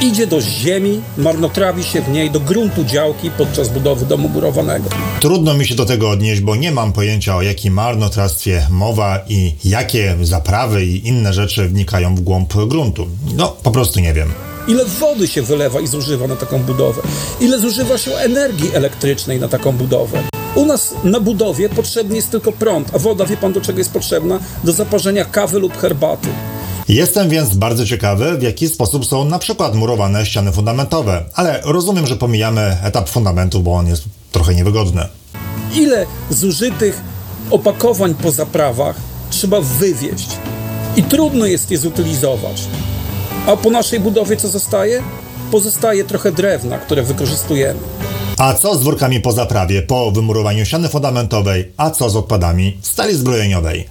idzie 0.00 0.26
do 0.26 0.40
ziemi, 0.40 1.00
marnotrawi 1.16 1.84
się 1.84 2.02
w 2.02 2.08
niej, 2.08 2.30
do 2.30 2.40
gruntu 2.40 2.84
działki 2.84 3.30
podczas 3.30 3.68
budowy 3.68 4.06
domu 4.06 4.28
murowanego. 4.28 4.88
Trudno 5.20 5.54
mi 5.54 5.66
się 5.66 5.74
do 5.74 5.84
tego 5.84 6.10
odnieść, 6.10 6.40
bo 6.40 6.56
nie 6.56 6.72
mam 6.72 6.92
pojęcia 6.92 7.36
o 7.36 7.42
jakim 7.42 7.74
marnotrawstwie 7.74 8.66
mowa 8.70 9.20
i 9.28 9.54
jakie 9.64 10.16
zaprawy 10.22 10.84
i 10.86 11.08
inne 11.08 11.32
rzeczy 11.32 11.68
wnikają 11.68 12.14
w 12.14 12.20
głąb 12.20 12.54
gruntu. 12.66 13.06
No, 13.36 13.56
po 13.62 13.70
prostu 13.70 14.00
nie 14.00 14.14
wiem. 14.14 14.32
Ile 14.68 14.84
wody 14.84 15.28
się 15.28 15.42
wylewa 15.42 15.80
i 15.80 15.86
zużywa 15.86 16.26
na 16.26 16.36
taką 16.36 16.58
budowę? 16.58 17.02
Ile 17.40 17.58
zużywa 17.58 17.98
się 17.98 18.16
energii 18.16 18.74
elektrycznej 18.74 19.40
na 19.40 19.48
taką 19.48 19.72
budowę? 19.72 20.22
U 20.54 20.66
nas 20.66 20.94
na 21.04 21.20
budowie 21.20 21.68
potrzebny 21.68 22.16
jest 22.16 22.30
tylko 22.30 22.52
prąd, 22.52 22.90
a 22.94 22.98
woda, 22.98 23.24
wie 23.24 23.36
pan 23.36 23.52
do 23.52 23.60
czego 23.60 23.78
jest 23.78 23.92
potrzebna? 23.92 24.40
Do 24.64 24.72
zaparzenia 24.72 25.24
kawy 25.24 25.58
lub 25.58 25.76
herbaty. 25.76 26.28
Jestem 26.88 27.28
więc 27.28 27.56
bardzo 27.56 27.86
ciekawy, 27.86 28.38
w 28.38 28.42
jaki 28.42 28.68
sposób 28.68 29.06
są 29.06 29.24
na 29.24 29.38
przykład 29.38 29.74
murowane 29.74 30.26
ściany 30.26 30.52
fundamentowe, 30.52 31.24
ale 31.34 31.60
rozumiem, 31.64 32.06
że 32.06 32.16
pomijamy 32.16 32.76
etap 32.82 33.08
fundamentu, 33.08 33.60
bo 33.60 33.72
on 33.72 33.86
jest 33.86 34.04
trochę 34.32 34.54
niewygodny. 34.54 35.08
Ile 35.74 36.06
zużytych 36.30 37.00
opakowań 37.50 38.14
po 38.14 38.30
zaprawach 38.30 38.96
trzeba 39.30 39.60
wywieźć 39.60 40.28
i 40.96 41.02
trudno 41.02 41.46
jest 41.46 41.70
je 41.70 41.78
zutylizować. 41.78 42.62
A 43.46 43.56
po 43.56 43.70
naszej 43.70 44.00
budowie 44.00 44.36
co 44.36 44.48
zostaje? 44.48 45.02
Pozostaje 45.50 46.04
trochę 46.04 46.32
drewna, 46.32 46.78
które 46.78 47.02
wykorzystujemy. 47.02 47.80
A 48.42 48.54
co 48.54 48.76
z 48.76 48.82
workami 48.82 49.20
po 49.20 49.32
zaprawie, 49.32 49.82
po 49.82 50.10
wymurowaniu 50.10 50.64
ściany 50.64 50.88
fundamentowej, 50.88 51.72
a 51.76 51.90
co 51.90 52.10
z 52.10 52.16
odpadami 52.16 52.76
stali 52.80 53.14
zbrojeniowej? 53.14 53.86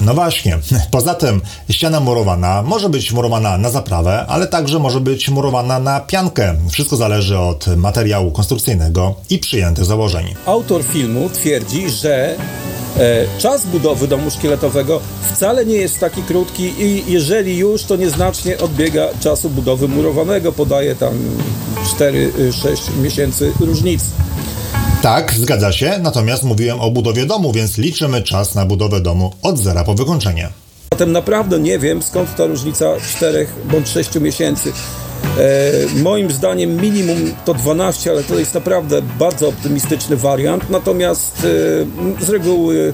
No 0.00 0.14
właśnie, 0.14 0.58
poza 0.90 1.14
tym 1.14 1.40
ściana 1.70 2.00
murowana 2.00 2.62
może 2.62 2.88
być 2.88 3.12
murowana 3.12 3.58
na 3.58 3.70
zaprawę, 3.70 4.26
ale 4.28 4.46
także 4.46 4.78
może 4.78 5.00
być 5.00 5.28
murowana 5.28 5.78
na 5.78 6.00
piankę. 6.00 6.54
Wszystko 6.70 6.96
zależy 6.96 7.38
od 7.38 7.66
materiału 7.76 8.30
konstrukcyjnego 8.30 9.14
i 9.30 9.38
przyjętych 9.38 9.84
założeń. 9.84 10.34
Autor 10.46 10.84
filmu 10.84 11.30
twierdzi, 11.30 11.90
że 11.90 12.36
czas 13.38 13.66
budowy 13.66 14.08
domu 14.08 14.30
szkieletowego 14.30 15.00
wcale 15.32 15.66
nie 15.66 15.76
jest 15.76 16.00
taki 16.00 16.22
krótki 16.22 16.72
i 16.78 17.12
jeżeli 17.12 17.58
już, 17.58 17.84
to 17.84 17.96
nieznacznie 17.96 18.58
odbiega 18.58 19.08
czasu 19.20 19.50
budowy 19.50 19.88
murowanego. 19.88 20.52
Podaje 20.52 20.94
tam 20.94 21.14
4-6 21.98 22.96
miesięcy 23.02 23.52
różnicy. 23.60 24.06
Tak, 25.02 25.34
zgadza 25.34 25.72
się, 25.72 25.98
natomiast 26.02 26.42
mówiłem 26.42 26.80
o 26.80 26.90
budowie 26.90 27.26
domu, 27.26 27.52
więc 27.52 27.78
liczymy 27.78 28.22
czas 28.22 28.54
na 28.54 28.66
budowę 28.66 29.00
domu 29.00 29.32
od 29.42 29.58
zera 29.58 29.84
po 29.84 29.94
wykończenie. 29.94 30.48
Zatem 30.92 31.12
naprawdę 31.12 31.58
nie 31.58 31.78
wiem, 31.78 32.02
skąd 32.02 32.36
ta 32.36 32.46
różnica 32.46 32.86
4 33.16 33.46
bądź 33.64 33.88
6 33.88 34.14
miesięcy. 34.14 34.72
E, 35.38 36.02
moim 36.02 36.30
zdaniem 36.30 36.76
minimum 36.76 37.34
to 37.44 37.54
12, 37.54 38.10
ale 38.10 38.24
to 38.24 38.38
jest 38.38 38.54
naprawdę 38.54 39.02
bardzo 39.02 39.48
optymistyczny 39.48 40.16
wariant. 40.16 40.70
Natomiast 40.70 41.46
e, 42.20 42.24
z 42.24 42.28
reguły 42.28 42.92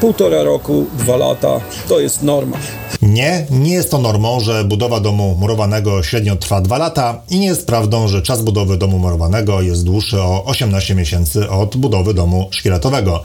półtora 0.00 0.42
roku, 0.42 0.86
dwa 0.98 1.16
lata 1.16 1.60
to 1.88 2.00
jest 2.00 2.22
norma. 2.22 2.56
Nie, 3.02 3.46
nie 3.50 3.72
jest 3.72 3.90
to 3.90 3.98
normą, 3.98 4.40
że 4.40 4.64
budowa 4.64 5.00
domu 5.00 5.36
murowanego 5.40 6.02
średnio 6.02 6.36
trwa 6.36 6.60
2 6.60 6.78
lata 6.78 7.22
i 7.30 7.38
nie 7.38 7.46
jest 7.46 7.66
prawdą, 7.66 8.08
że 8.08 8.22
czas 8.22 8.42
budowy 8.42 8.76
domu 8.76 8.98
murowanego 8.98 9.62
jest 9.62 9.84
dłuższy 9.84 10.20
o 10.20 10.44
18 10.44 10.94
miesięcy 10.94 11.50
od 11.50 11.76
budowy 11.76 12.14
domu 12.14 12.48
szkieletowego. 12.50 13.22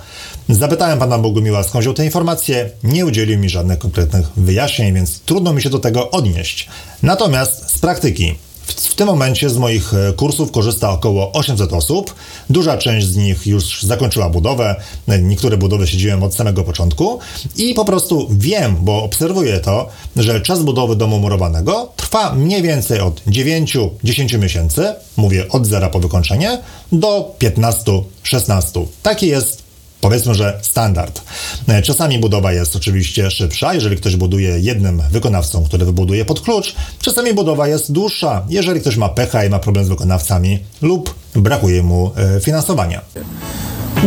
Zapytałem 0.49 0.99
pana 0.99 1.17
Bogumiła, 1.17 1.63
skąd 1.63 1.83
wziął 1.83 1.93
te 1.93 2.05
informacje, 2.05 2.69
nie 2.83 3.05
udzielił 3.05 3.39
mi 3.39 3.49
żadnych 3.49 3.79
konkretnych 3.79 4.25
wyjaśnień, 4.37 4.93
więc 4.93 5.19
trudno 5.19 5.53
mi 5.53 5.61
się 5.61 5.69
do 5.69 5.79
tego 5.79 6.11
odnieść. 6.11 6.69
Natomiast 7.03 7.62
praktyki 7.83 8.35
w 8.67 8.95
tym 8.95 9.07
momencie 9.07 9.49
z 9.49 9.57
moich 9.57 9.93
e, 9.93 10.13
kursów 10.13 10.51
korzysta 10.51 10.91
około 10.91 11.31
800 11.31 11.73
osób. 11.73 12.15
Duża 12.49 12.77
część 12.77 13.07
z 13.07 13.15
nich 13.15 13.47
już 13.47 13.83
zakończyła 13.83 14.29
budowę. 14.29 14.75
Niektóre 15.21 15.57
budowy 15.57 15.87
siedziłem 15.87 16.23
od 16.23 16.35
samego 16.35 16.63
początku 16.63 17.19
i 17.55 17.73
po 17.73 17.85
prostu 17.85 18.27
wiem, 18.31 18.75
bo 18.81 19.03
obserwuję 19.03 19.59
to, 19.59 19.89
że 20.15 20.41
czas 20.41 20.63
budowy 20.63 20.95
domu 20.95 21.19
murowanego 21.19 21.91
trwa 21.95 22.33
mniej 22.33 22.61
więcej 22.61 22.99
od 22.99 23.21
9-10 23.25 24.39
miesięcy, 24.39 24.93
mówię 25.17 25.49
od 25.49 25.65
zera 25.65 25.89
po 25.89 25.99
wykończenie, 25.99 26.61
do 26.91 27.35
15-16. 27.39 28.85
Taki 29.03 29.27
jest 29.27 29.62
powiedzmy, 30.03 30.35
że 30.35 30.59
standard. 30.61 31.21
E, 31.67 31.81
czasami 31.81 32.19
budowa 32.19 32.53
jest 32.53 32.75
oczywiście 32.75 33.31
szybsza, 33.31 33.73
jeżeli 33.73 33.97
ktoś 33.97 34.15
buduje 34.15 34.59
jednym 34.59 35.01
wykonawcą, 35.11 35.65
który 35.65 35.85
wybuduje 35.85 36.25
pod 36.25 36.41
klucz. 36.41 36.75
Czasami 37.01 37.33
budowa 37.33 37.67
jest 37.67 37.91
dłuższa, 37.91 38.45
jeżeli 38.49 38.81
ktoś 38.81 38.97
ma 38.97 39.09
pecha 39.09 39.45
i 39.45 39.49
ma 39.49 39.59
problem 39.59 39.85
z 39.85 39.89
wykonawcami 39.89 40.59
lub 40.81 41.15
brakuje 41.35 41.83
mu 41.83 42.11
e, 42.15 42.39
finansowania. 42.39 43.01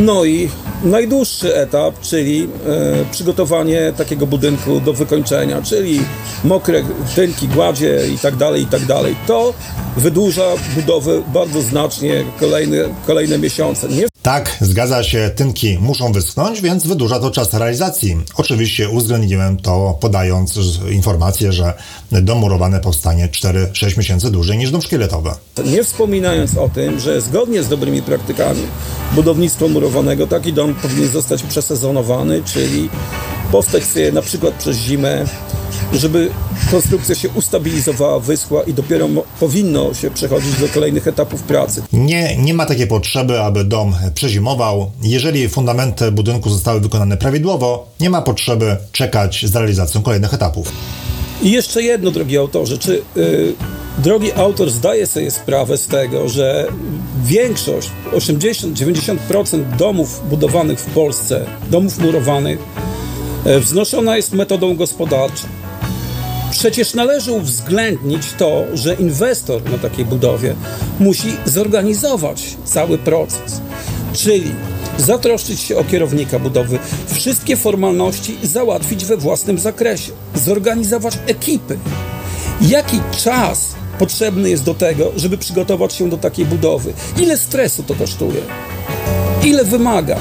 No 0.00 0.24
i 0.24 0.48
najdłuższy 0.84 1.56
etap, 1.56 2.00
czyli 2.00 2.42
e, 2.42 2.46
przygotowanie 3.10 3.92
takiego 3.96 4.26
budynku 4.26 4.80
do 4.80 4.92
wykończenia, 4.92 5.62
czyli 5.62 6.00
mokre 6.44 6.82
tynki, 7.14 7.48
gładzie 7.48 8.08
i 8.14 8.18
tak 8.18 8.36
dalej, 8.36 8.62
i 8.62 8.66
tak 8.66 8.86
dalej. 8.86 9.16
To 9.26 9.54
wydłuża 9.96 10.44
budowę 10.74 11.22
bardzo 11.34 11.62
znacznie 11.62 12.24
kolejne, 12.40 12.76
kolejne 13.06 13.38
miesiące. 13.38 13.88
Nie 13.88 14.06
tak, 14.26 14.56
zgadza 14.60 15.04
się, 15.04 15.30
tynki 15.36 15.78
muszą 15.80 16.12
wyschnąć, 16.12 16.60
więc 16.60 16.86
wydłuża 16.86 17.20
to 17.20 17.30
czas 17.30 17.54
realizacji. 17.54 18.16
Oczywiście 18.36 18.88
uwzględniłem 18.88 19.56
to 19.56 19.98
podając 20.00 20.58
informację, 20.90 21.52
że 21.52 21.74
dom 22.12 22.38
murowany 22.38 22.80
powstanie 22.80 23.28
4-6 23.28 23.98
miesięcy 23.98 24.30
dłużej 24.30 24.58
niż 24.58 24.70
dom 24.70 24.82
szkieletowy. 24.82 25.30
Nie 25.64 25.84
wspominając 25.84 26.56
o 26.56 26.68
tym, 26.68 27.00
że 27.00 27.20
zgodnie 27.20 27.62
z 27.62 27.68
dobrymi 27.68 28.02
praktykami 28.02 28.62
budownictwa 29.12 29.68
murowanego 29.76 30.26
taki 30.26 30.52
dom 30.52 30.74
powinien 30.74 31.08
zostać 31.08 31.42
przesezonowany, 31.42 32.42
czyli 32.44 32.88
powstać 33.52 33.84
sobie 33.84 34.12
na 34.12 34.22
przykład 34.22 34.54
przez 34.54 34.76
zimę 34.76 35.24
żeby 35.92 36.30
konstrukcja 36.70 37.14
się 37.14 37.28
ustabilizowała, 37.28 38.20
wyschła 38.20 38.62
i 38.62 38.74
dopiero 38.74 39.08
powinno 39.40 39.94
się 39.94 40.10
przechodzić 40.10 40.60
do 40.60 40.68
kolejnych 40.68 41.08
etapów 41.08 41.42
pracy. 41.42 41.82
Nie, 41.92 42.36
nie 42.36 42.54
ma 42.54 42.66
takiej 42.66 42.86
potrzeby, 42.86 43.40
aby 43.40 43.64
dom 43.64 43.94
przezimował. 44.14 44.90
Jeżeli 45.02 45.48
fundamenty 45.48 46.12
budynku 46.12 46.50
zostały 46.50 46.80
wykonane 46.80 47.16
prawidłowo, 47.16 47.88
nie 48.00 48.10
ma 48.10 48.22
potrzeby 48.22 48.76
czekać 48.92 49.44
z 49.46 49.56
realizacją 49.56 50.02
kolejnych 50.02 50.34
etapów. 50.34 50.72
I 51.42 51.50
jeszcze 51.50 51.82
jedno, 51.82 52.10
drogi 52.10 52.38
autorze, 52.38 52.78
czy 52.78 53.02
yy, 53.16 53.54
drogi 53.98 54.32
autor 54.32 54.70
zdaje 54.70 55.06
sobie 55.06 55.30
sprawę 55.30 55.76
z 55.76 55.86
tego, 55.86 56.28
że 56.28 56.66
większość, 57.24 57.90
80-90% 58.12 59.76
domów 59.78 60.28
budowanych 60.28 60.80
w 60.80 60.94
Polsce, 60.94 61.46
domów 61.70 61.98
murowanych, 61.98 62.58
y, 63.46 63.60
wznoszona 63.60 64.16
jest 64.16 64.32
metodą 64.32 64.76
gospodarczą. 64.76 65.46
Przecież 66.50 66.94
należy 66.94 67.32
uwzględnić 67.32 68.22
to, 68.38 68.64
że 68.74 68.94
inwestor 68.94 69.70
na 69.70 69.78
takiej 69.78 70.04
budowie 70.04 70.54
musi 71.00 71.28
zorganizować 71.44 72.56
cały 72.64 72.98
proces, 72.98 73.60
czyli 74.12 74.52
zatroszczyć 74.98 75.60
się 75.60 75.76
o 75.76 75.84
kierownika 75.84 76.38
budowy, 76.38 76.78
wszystkie 77.06 77.56
formalności 77.56 78.38
załatwić 78.42 79.04
we 79.04 79.16
własnym 79.16 79.58
zakresie, 79.58 80.12
zorganizować 80.34 81.18
ekipy. 81.26 81.78
Jaki 82.60 83.00
czas 83.24 83.74
potrzebny 83.98 84.50
jest 84.50 84.64
do 84.64 84.74
tego, 84.74 85.12
żeby 85.16 85.38
przygotować 85.38 85.92
się 85.92 86.10
do 86.10 86.16
takiej 86.16 86.46
budowy? 86.46 86.92
Ile 87.18 87.38
stresu 87.38 87.82
to 87.82 87.94
kosztuje? 87.94 88.40
Ile 89.44 89.64
wymaga? 89.64 90.18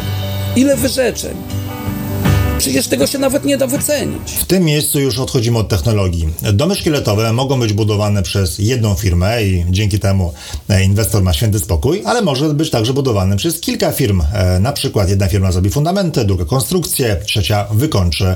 Ile 0.56 0.78
wyrzeczeń? 0.78 1.36
Przecież 2.58 2.88
tego 2.88 3.08
się 3.08 3.18
nawet 3.18 3.46
nie 3.46 3.58
da 3.58 3.68
wycenić. 3.68 4.32
W 4.32 4.46
tym 4.46 4.64
miejscu 4.64 5.00
już 5.00 5.20
odchodzimy 5.20 5.58
od 5.58 5.70
technologii. 5.70 6.30
Domy 6.54 6.76
szkieletowe 6.76 7.34
mogą 7.34 7.60
być 7.60 7.74
budowane 7.74 8.24
przez 8.24 8.60
jedną 8.60 8.96
firmę 8.96 9.44
i 9.44 9.66
dzięki 9.70 10.00
temu 10.00 10.34
e, 10.70 10.84
inwestor 10.84 11.24
ma 11.24 11.34
święty 11.34 11.60
spokój, 11.60 12.02
ale 12.06 12.22
może 12.22 12.54
być 12.54 12.70
także 12.70 12.94
budowany 12.94 13.38
przez 13.38 13.60
kilka 13.60 13.92
firm. 13.92 14.22
E, 14.34 14.60
na 14.60 14.74
przykład 14.74 15.10
jedna 15.10 15.28
firma 15.28 15.52
zrobi 15.52 15.70
fundamenty, 15.70 16.26
druga 16.26 16.46
konstrukcję, 16.46 17.18
trzecia 17.26 17.68
wykończy 17.72 18.36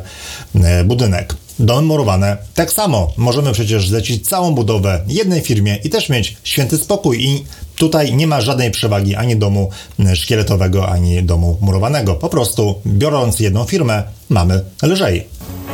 e, 0.56 0.84
budynek. 0.84 1.36
Domy 1.60 1.82
murowane 1.82 2.38
tak 2.54 2.74
samo. 2.74 3.12
Możemy 3.18 3.52
przecież 3.52 3.90
zlecić 3.90 4.28
całą 4.28 4.56
budowę 4.56 5.02
jednej 5.08 5.42
firmie 5.42 5.80
i 5.84 5.90
też 5.90 6.10
mieć 6.10 6.38
święty 6.44 6.78
spokój 6.78 7.26
i 7.26 7.46
Tutaj 7.80 8.16
nie 8.16 8.28
ma 8.28 8.42
żadnej 8.42 8.72
przewagi 8.72 9.16
ani 9.16 9.36
domu 9.36 9.70
szkieletowego, 10.14 10.90
ani 10.90 11.24
domu 11.24 11.58
murowanego. 11.62 12.16
Po 12.16 12.30
prostu 12.30 12.76
biorąc 12.88 13.40
jedną 13.40 13.64
firmę, 13.64 14.04
mamy 14.30 14.64
lżej. 14.84 15.28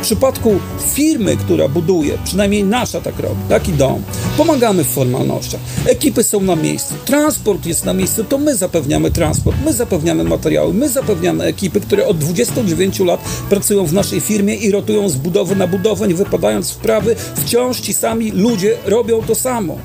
Przypadku 0.05 0.59
firmy, 0.93 1.37
która 1.37 1.67
buduje, 1.67 2.17
przynajmniej 2.23 2.63
nasza 2.63 3.01
tak 3.01 3.19
robi, 3.19 3.41
taki 3.49 3.73
dom, 3.73 4.03
pomagamy 4.37 4.83
w 4.83 4.87
formalnościach. 4.87 5.61
Ekipy 5.85 6.23
są 6.23 6.41
na 6.41 6.55
miejscu, 6.55 6.93
transport 7.05 7.65
jest 7.65 7.85
na 7.85 7.93
miejscu, 7.93 8.23
to 8.23 8.37
my 8.37 8.55
zapewniamy 8.55 9.11
transport, 9.11 9.57
my 9.65 9.73
zapewniamy 9.73 10.23
materiały, 10.23 10.73
my 10.73 10.89
zapewniamy 10.89 11.43
ekipy, 11.43 11.81
które 11.81 12.07
od 12.07 12.17
29 12.17 12.99
lat 12.99 13.19
pracują 13.49 13.85
w 13.85 13.93
naszej 13.93 14.21
firmie 14.21 14.55
i 14.55 14.71
rotują 14.71 15.09
z 15.09 15.15
budowy 15.15 15.55
na 15.55 15.67
budowę, 15.67 16.07
nie 16.07 16.15
wypadając 16.15 16.71
w 16.71 16.77
prawy. 16.77 17.15
Wciąż 17.35 17.79
ci 17.79 17.93
sami 17.93 18.31
ludzie 18.31 18.77
robią 18.85 19.21
to 19.21 19.35
samo. 19.35 19.77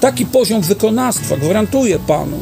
Taki 0.00 0.26
poziom 0.26 0.62
wykonawstwa, 0.62 1.36
gwarantuję 1.36 1.98
panu, 1.98 2.38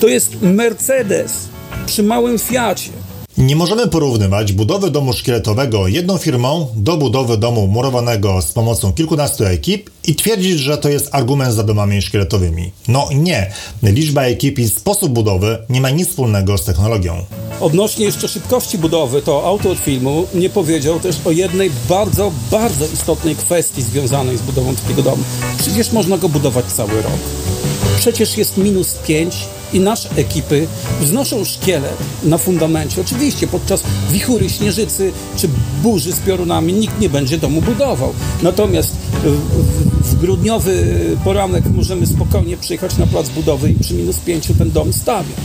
to 0.00 0.08
jest 0.08 0.42
Mercedes 0.42 1.48
przy 1.86 2.02
małym 2.02 2.38
Fiacie. 2.38 2.95
Nie 3.38 3.56
możemy 3.56 3.88
porównywać 3.88 4.52
budowy 4.52 4.90
domu 4.90 5.12
szkieletowego 5.12 5.88
jedną 5.88 6.18
firmą 6.18 6.66
do 6.76 6.96
budowy 6.96 7.36
domu 7.36 7.66
murowanego 7.66 8.42
z 8.42 8.52
pomocą 8.52 8.92
kilkunastu 8.92 9.44
ekip 9.44 9.90
i 10.06 10.14
twierdzić, 10.14 10.58
że 10.58 10.78
to 10.78 10.88
jest 10.88 11.08
argument 11.12 11.54
za 11.54 11.62
domami 11.62 12.02
szkieletowymi. 12.02 12.72
No 12.88 13.08
nie. 13.14 13.52
Liczba 13.82 14.22
ekip 14.22 14.58
i 14.58 14.68
sposób 14.68 15.12
budowy 15.12 15.58
nie 15.68 15.80
ma 15.80 15.90
nic 15.90 16.08
wspólnego 16.08 16.58
z 16.58 16.64
technologią. 16.64 17.24
Odnośnie 17.60 18.04
jeszcze 18.04 18.28
szybkości 18.28 18.78
budowy, 18.78 19.22
to 19.22 19.46
autor 19.46 19.76
filmu 19.76 20.26
nie 20.34 20.50
powiedział 20.50 21.00
też 21.00 21.16
o 21.24 21.30
jednej 21.30 21.70
bardzo, 21.88 22.32
bardzo 22.50 22.86
istotnej 22.94 23.36
kwestii 23.36 23.82
związanej 23.82 24.36
z 24.36 24.42
budową 24.42 24.74
takiego 24.74 25.02
domu. 25.02 25.22
Przecież 25.58 25.92
można 25.92 26.18
go 26.18 26.28
budować 26.28 26.64
cały 26.64 27.02
rok. 27.02 27.20
Przecież 27.98 28.38
jest 28.38 28.56
minus 28.56 28.94
5 29.06 29.48
i 29.72 29.80
nasze 29.80 30.10
ekipy 30.16 30.66
wznoszą 31.00 31.44
szkielet 31.44 31.96
na 32.24 32.38
fundamencie. 32.38 33.00
Oczywiście 33.00 33.46
podczas 33.46 33.82
wichury, 34.10 34.50
śnieżycy 34.50 35.12
czy 35.36 35.48
burzy 35.82 36.12
z 36.12 36.18
piorunami 36.18 36.72
nikt 36.72 37.00
nie 37.00 37.08
będzie 37.08 37.38
domu 37.38 37.62
budował. 37.62 38.12
Natomiast 38.42 38.96
w, 40.02 40.20
grudniowy 40.20 41.00
poranek 41.24 41.64
możemy 41.74 42.06
spokojnie 42.06 42.56
przyjechać 42.56 42.96
na 42.96 43.06
plac 43.06 43.28
budowy 43.28 43.70
i 43.70 43.74
przy 43.74 43.94
minus 43.94 44.16
5 44.16 44.48
ten 44.58 44.70
dom 44.70 44.92
stawiać. 44.92 45.36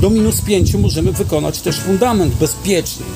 Do 0.00 0.10
minus 0.10 0.40
5 0.40 0.74
możemy 0.74 1.12
wykonać 1.12 1.60
też 1.60 1.76
fundament 1.76 2.34
bezpiecznie 2.34 3.06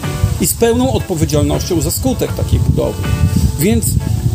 i 0.40 0.46
z 0.46 0.54
pełną 0.54 0.92
odpowiedzialnością 0.92 1.80
za 1.80 1.90
skutek 1.90 2.32
takiej 2.32 2.60
budowy. 2.60 3.02
Więc 3.58 3.84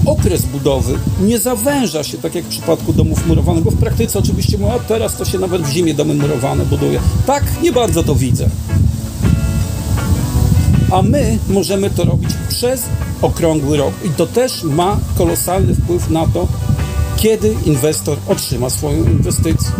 okres 0.05 0.45
budowy 0.45 0.99
nie 1.21 1.39
zawęża 1.39 2.03
się, 2.03 2.17
tak 2.17 2.35
jak 2.35 2.45
w 2.45 2.47
przypadku 2.47 2.93
domów 2.93 3.27
murowanych, 3.27 3.63
bo 3.63 3.71
w 3.71 3.77
praktyce 3.77 4.19
oczywiście 4.19 4.57
mówię, 4.57 4.73
a 4.73 4.79
teraz 4.79 5.17
to 5.17 5.25
się 5.25 5.39
nawet 5.39 5.61
w 5.61 5.69
zimie 5.69 5.93
domy 5.93 6.13
murowane 6.13 6.65
buduje. 6.65 6.99
Tak, 7.25 7.43
nie 7.61 7.71
bardzo 7.71 8.03
to 8.03 8.15
widzę. 8.15 8.49
A 10.91 11.01
my 11.01 11.37
możemy 11.49 11.89
to 11.89 12.03
robić 12.03 12.29
przez 12.49 12.83
okrągły 13.21 13.77
rok. 13.77 13.93
I 14.05 14.09
to 14.09 14.25
też 14.25 14.63
ma 14.63 14.99
kolosalny 15.17 15.75
wpływ 15.75 16.09
na 16.09 16.27
to, 16.27 16.47
kiedy 17.17 17.55
inwestor 17.65 18.17
otrzyma 18.27 18.69
swoją 18.69 19.03
inwestycję 19.03 19.71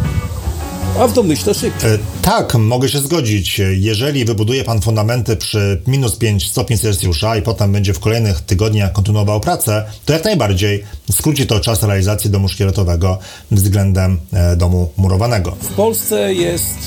a 0.99 1.07
w 1.07 1.13
domyśle 1.13 1.53
szybciej. 1.53 1.91
E, 1.91 1.97
tak, 2.21 2.55
mogę 2.55 2.89
się 2.89 2.99
zgodzić. 2.99 3.61
Jeżeli 3.73 4.25
wybuduje 4.25 4.63
pan 4.63 4.81
fundamenty 4.81 5.35
przy 5.35 5.81
minus 5.87 6.15
5 6.15 6.47
stopni 6.47 6.77
Celsjusza 6.77 7.37
i 7.37 7.41
potem 7.41 7.71
będzie 7.71 7.93
w 7.93 7.99
kolejnych 7.99 8.41
tygodniach 8.41 8.91
kontynuował 8.91 9.39
pracę, 9.39 9.85
to 10.05 10.13
jak 10.13 10.23
najbardziej 10.23 10.83
skróci 11.11 11.47
to 11.47 11.59
czas 11.59 11.83
realizacji 11.83 12.29
domu 12.29 12.49
szkieletowego 12.49 13.17
względem 13.51 14.19
e, 14.33 14.55
domu 14.55 14.91
murowanego. 14.97 15.51
W 15.51 15.73
Polsce 15.73 16.33
jest 16.33 16.77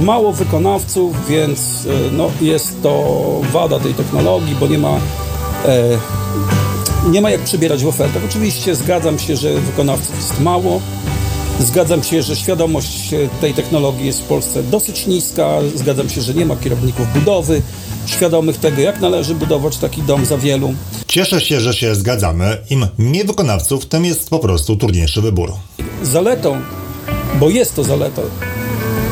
e, 0.00 0.04
mało 0.04 0.32
wykonawców, 0.32 1.28
więc 1.28 1.60
no, 2.12 2.30
jest 2.40 2.82
to 2.82 3.04
wada 3.52 3.80
tej 3.80 3.94
technologii, 3.94 4.56
bo 4.60 4.66
nie 4.66 4.78
ma 4.78 5.00
nie 7.10 7.20
ma 7.20 7.30
jak 7.30 7.40
przybierać 7.40 7.84
w 7.84 7.88
ofertach. 7.88 8.22
Oczywiście 8.24 8.74
zgadzam 8.74 9.18
się, 9.18 9.36
że 9.36 9.54
wykonawców 9.60 10.16
jest 10.16 10.40
mało, 10.40 10.80
Zgadzam 11.60 12.02
się, 12.02 12.22
że 12.22 12.36
świadomość 12.36 13.10
tej 13.40 13.54
technologii 13.54 14.06
jest 14.06 14.20
w 14.20 14.24
Polsce 14.24 14.62
dosyć 14.62 15.06
niska. 15.06 15.48
Zgadzam 15.74 16.08
się, 16.08 16.20
że 16.20 16.34
nie 16.34 16.46
ma 16.46 16.56
kierowników 16.56 17.06
budowy 17.14 17.62
świadomych 18.06 18.56
tego, 18.56 18.80
jak 18.80 19.00
należy 19.00 19.34
budować 19.34 19.76
taki 19.76 20.02
dom 20.02 20.26
za 20.26 20.38
wielu. 20.38 20.74
Cieszę 21.08 21.40
się, 21.40 21.60
że 21.60 21.74
się 21.74 21.94
zgadzamy. 21.94 22.56
Im 22.70 22.86
mniej 22.98 23.24
wykonawców, 23.24 23.86
tym 23.86 24.04
jest 24.04 24.30
po 24.30 24.38
prostu 24.38 24.76
trudniejszy 24.76 25.20
wybór. 25.20 25.52
Zaletą, 26.02 26.60
bo 27.40 27.50
jest 27.50 27.74
to 27.74 27.84
zaletą, 27.84 28.22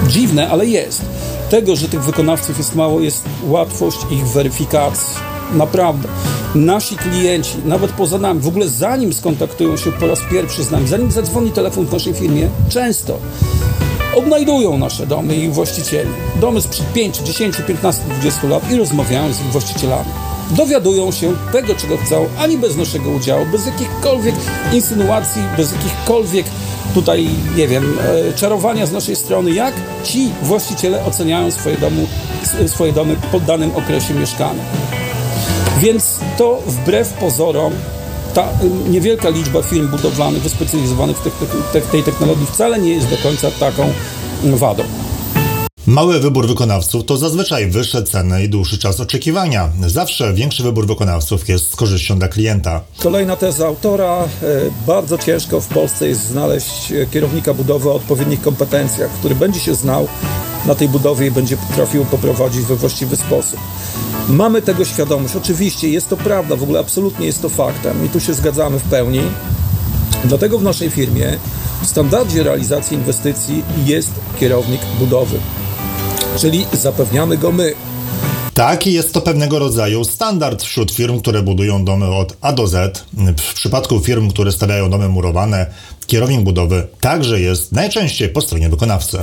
dziwne, 0.09 0.48
ale 0.48 0.66
jest, 0.66 1.02
tego, 1.50 1.76
że 1.76 1.88
tych 1.88 2.05
wykonawców 2.05 2.59
jest 2.59 2.74
mało, 2.74 3.00
jest 3.00 3.24
łatwość 3.44 3.98
ich 4.11 4.26
weryfikacji 4.26 5.32
Naprawdę. 5.53 6.09
Nasi 6.55 6.97
klienci, 6.97 7.57
nawet 7.65 7.93
poza 7.93 8.19
nami, 8.19 8.41
w 8.41 8.49
ogóle 8.49 8.69
zanim 8.69 9.12
skontaktują 9.12 9.77
się 9.77 9.93
po 9.93 10.07
raz 10.07 10.19
pierwszy 10.31 10.65
z 10.65 10.71
nami, 10.71 10.88
zanim 10.88 11.11
zadzwoni 11.11 11.51
telefon 11.51 11.87
w 11.87 11.93
naszej 11.93 12.15
firmie, 12.15 12.49
często 12.69 13.19
odnajdują 14.17 14.79
nasze 14.79 15.07
domy 15.07 15.37
i 15.37 15.49
właścicieli. 15.49 16.11
Domy 16.41 16.61
sprzed 16.61 16.93
5, 16.93 17.19
10, 17.19 17.57
15, 17.67 18.03
20 18.21 18.47
lat 18.49 18.71
i 18.71 18.77
rozmawiają 18.77 19.33
z 19.33 19.41
ich 19.41 19.47
właścicielami. 19.47 20.11
Dowiadują 20.51 21.12
się 21.12 21.33
tego, 21.53 21.75
czego 21.75 21.97
chcą, 21.97 22.27
ani 22.38 22.59
bez 22.59 22.77
naszego 22.77 23.11
udziału, 23.11 23.47
bez 23.53 23.67
jakichkolwiek 23.67 24.35
insynuacji, 24.73 25.43
bez 25.57 25.73
jakichkolwiek 25.73 26.47
tutaj, 26.95 27.29
nie 27.57 27.69
wiem, 27.69 27.99
e, 28.29 28.33
czarowania 28.33 28.87
z 28.87 28.93
naszej 28.93 29.17
strony, 29.17 29.51
jak 29.51 29.75
ci 30.05 30.31
właściciele 30.43 31.05
oceniają 31.05 31.51
swoje, 31.51 31.77
domu, 31.77 32.07
swoje 32.67 32.93
domy 32.93 33.17
po 33.33 33.41
danym 33.41 33.77
okresie 33.77 34.15
mieszkania. 34.15 34.62
Więc 35.83 36.18
to 36.38 36.62
wbrew 36.66 37.12
pozorom 37.12 37.73
ta 38.35 38.49
niewielka 38.88 39.29
liczba 39.29 39.62
firm 39.62 39.88
budowlanych 39.88 40.42
wyspecjalizowanych 40.42 41.16
w 41.75 41.90
tej 41.90 42.03
technologii 42.03 42.47
wcale 42.47 42.79
nie 42.79 42.95
jest 42.95 43.11
do 43.11 43.16
końca 43.16 43.51
taką 43.51 43.92
wadą. 44.45 44.83
Mały 45.87 46.21
wybór 46.21 46.47
wykonawców 46.47 47.05
to 47.05 47.16
zazwyczaj 47.16 47.71
wyższe 47.71 48.03
ceny 48.03 48.45
i 48.45 48.49
dłuższy 48.49 48.79
czas 48.79 49.01
oczekiwania. 49.01 49.68
Zawsze 49.87 50.35
większy 50.35 50.62
wybór 50.62 50.87
wykonawców 50.87 51.49
jest 51.49 51.73
z 51.73 51.77
korzyścią 51.77 52.18
dla 52.18 52.29
klienta. 52.29 52.81
Kolejna 52.99 53.37
teza 53.37 53.66
autora. 53.66 54.18
E, 54.18 54.27
bardzo 54.87 55.18
ciężko 55.18 55.61
w 55.61 55.66
Polsce 55.66 56.09
jest 56.09 56.27
znaleźć 56.27 56.92
kierownika 57.11 57.55
budowy 57.55 57.90
o 57.90 57.95
odpowiednich 57.95 58.40
kompetencjach, 58.40 59.11
który 59.11 59.35
będzie 59.35 59.61
się 59.61 59.75
znał 59.75 60.09
na 60.66 60.75
tej 60.75 60.88
budowie 60.88 61.27
i 61.27 61.31
będzie 61.31 61.57
potrafił 61.57 62.05
poprowadzić 62.05 62.62
we 62.62 62.77
właściwy 62.77 63.16
sposób. 63.16 63.61
Mamy 64.29 64.62
tego 64.62 64.85
świadomość. 64.85 65.37
Oczywiście 65.37 65.88
jest 65.88 66.09
to 66.09 66.16
prawda, 66.16 66.57
w 66.57 66.62
ogóle 66.62 66.81
absolutnie 66.81 67.27
jest 67.27 67.42
to 67.42 67.48
faktem 67.48 68.07
i 68.07 68.09
tu 68.09 68.20
się 68.20 68.35
zgadzamy 68.35 68.79
w 68.79 68.83
pełni. 68.83 69.20
Dlatego 70.25 70.59
w 70.59 70.62
naszej 70.62 70.90
firmie 70.90 71.38
w 71.83 71.87
standardzie 71.87 72.42
realizacji 72.42 72.96
inwestycji 72.96 73.62
jest 73.85 74.11
kierownik 74.40 74.81
budowy, 74.98 75.38
czyli 76.38 76.66
zapewniamy 76.72 77.38
go 77.38 77.53
my. 77.53 77.75
Tak, 78.55 78.87
jest 78.87 79.14
to 79.14 79.20
pewnego 79.20 79.59
rodzaju 79.59 80.05
standard 80.05 80.62
wśród 80.62 80.92
firm, 80.92 81.20
które 81.20 81.42
budują 81.42 81.85
domy 81.85 82.07
od 82.07 82.37
A 82.40 82.53
do 82.53 82.66
Z. 82.66 83.05
W 83.38 83.55
przypadku 83.55 84.01
firm, 84.01 84.31
które 84.31 84.53
stawiają 84.53 84.90
domy 84.90 85.09
murowane, 85.09 85.66
kierownik 86.07 86.40
budowy 86.40 86.87
także 87.01 87.40
jest 87.40 87.72
najczęściej 87.72 88.29
po 88.29 88.40
stronie 88.40 88.68
wykonawcy. 88.68 89.18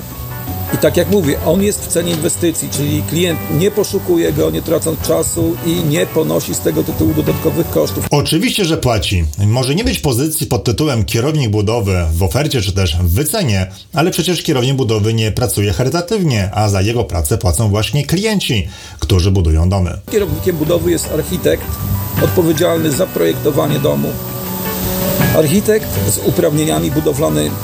I 0.74 0.78
tak 0.78 0.98
jak 0.98 1.10
mówię, 1.10 1.40
on 1.46 1.64
jest 1.64 1.86
w 1.86 1.88
cenie 1.88 2.12
inwestycji, 2.12 2.70
czyli 2.70 3.04
klient 3.04 3.40
nie 3.60 3.72
poszukuje 3.72 4.34
go, 4.34 4.50
nie 4.50 4.62
tracąc 4.62 5.02
czasu 5.02 5.56
i 5.66 5.84
nie 5.84 6.06
ponosi 6.06 6.56
z 6.56 6.60
tego 6.60 6.84
tytułu 6.84 7.14
dodatkowych 7.14 7.70
kosztów. 7.70 8.08
Oczywiście, 8.12 8.66
że 8.66 8.78
płaci. 8.78 9.24
Może 9.48 9.76
nie 9.76 9.84
być 9.84 10.00
pozycji 10.00 10.48
pod 10.48 10.64
tytułem 10.64 11.06
kierownik 11.06 11.50
budowy 11.50 12.06
w 12.14 12.24
ofercie 12.24 12.62
czy 12.62 12.72
też 12.72 12.98
w 12.98 13.10
wycenie, 13.10 13.68
ale 13.94 14.12
przecież 14.12 14.44
kierownik 14.44 14.76
budowy 14.76 15.14
nie 15.14 15.32
pracuje 15.32 15.74
charytatywnie, 15.74 16.50
a 16.54 16.70
za 16.70 16.82
jego 16.82 17.04
pracę 17.04 17.38
płacą 17.38 17.70
właśnie 17.70 18.06
klienci, 18.06 18.68
którzy 19.00 19.32
budują 19.32 19.70
domy. 19.70 19.92
Kierownikiem 20.12 20.58
budowy 20.58 20.92
jest 20.92 21.12
architekt 21.14 21.66
odpowiedzialny 22.24 22.92
za 22.92 23.08
projektowanie 23.08 23.80
domu. 23.80 24.10
Architekt 25.38 25.88
z 26.10 26.18
uprawnieniami 26.18 26.92
budowlanymi. 26.92 27.56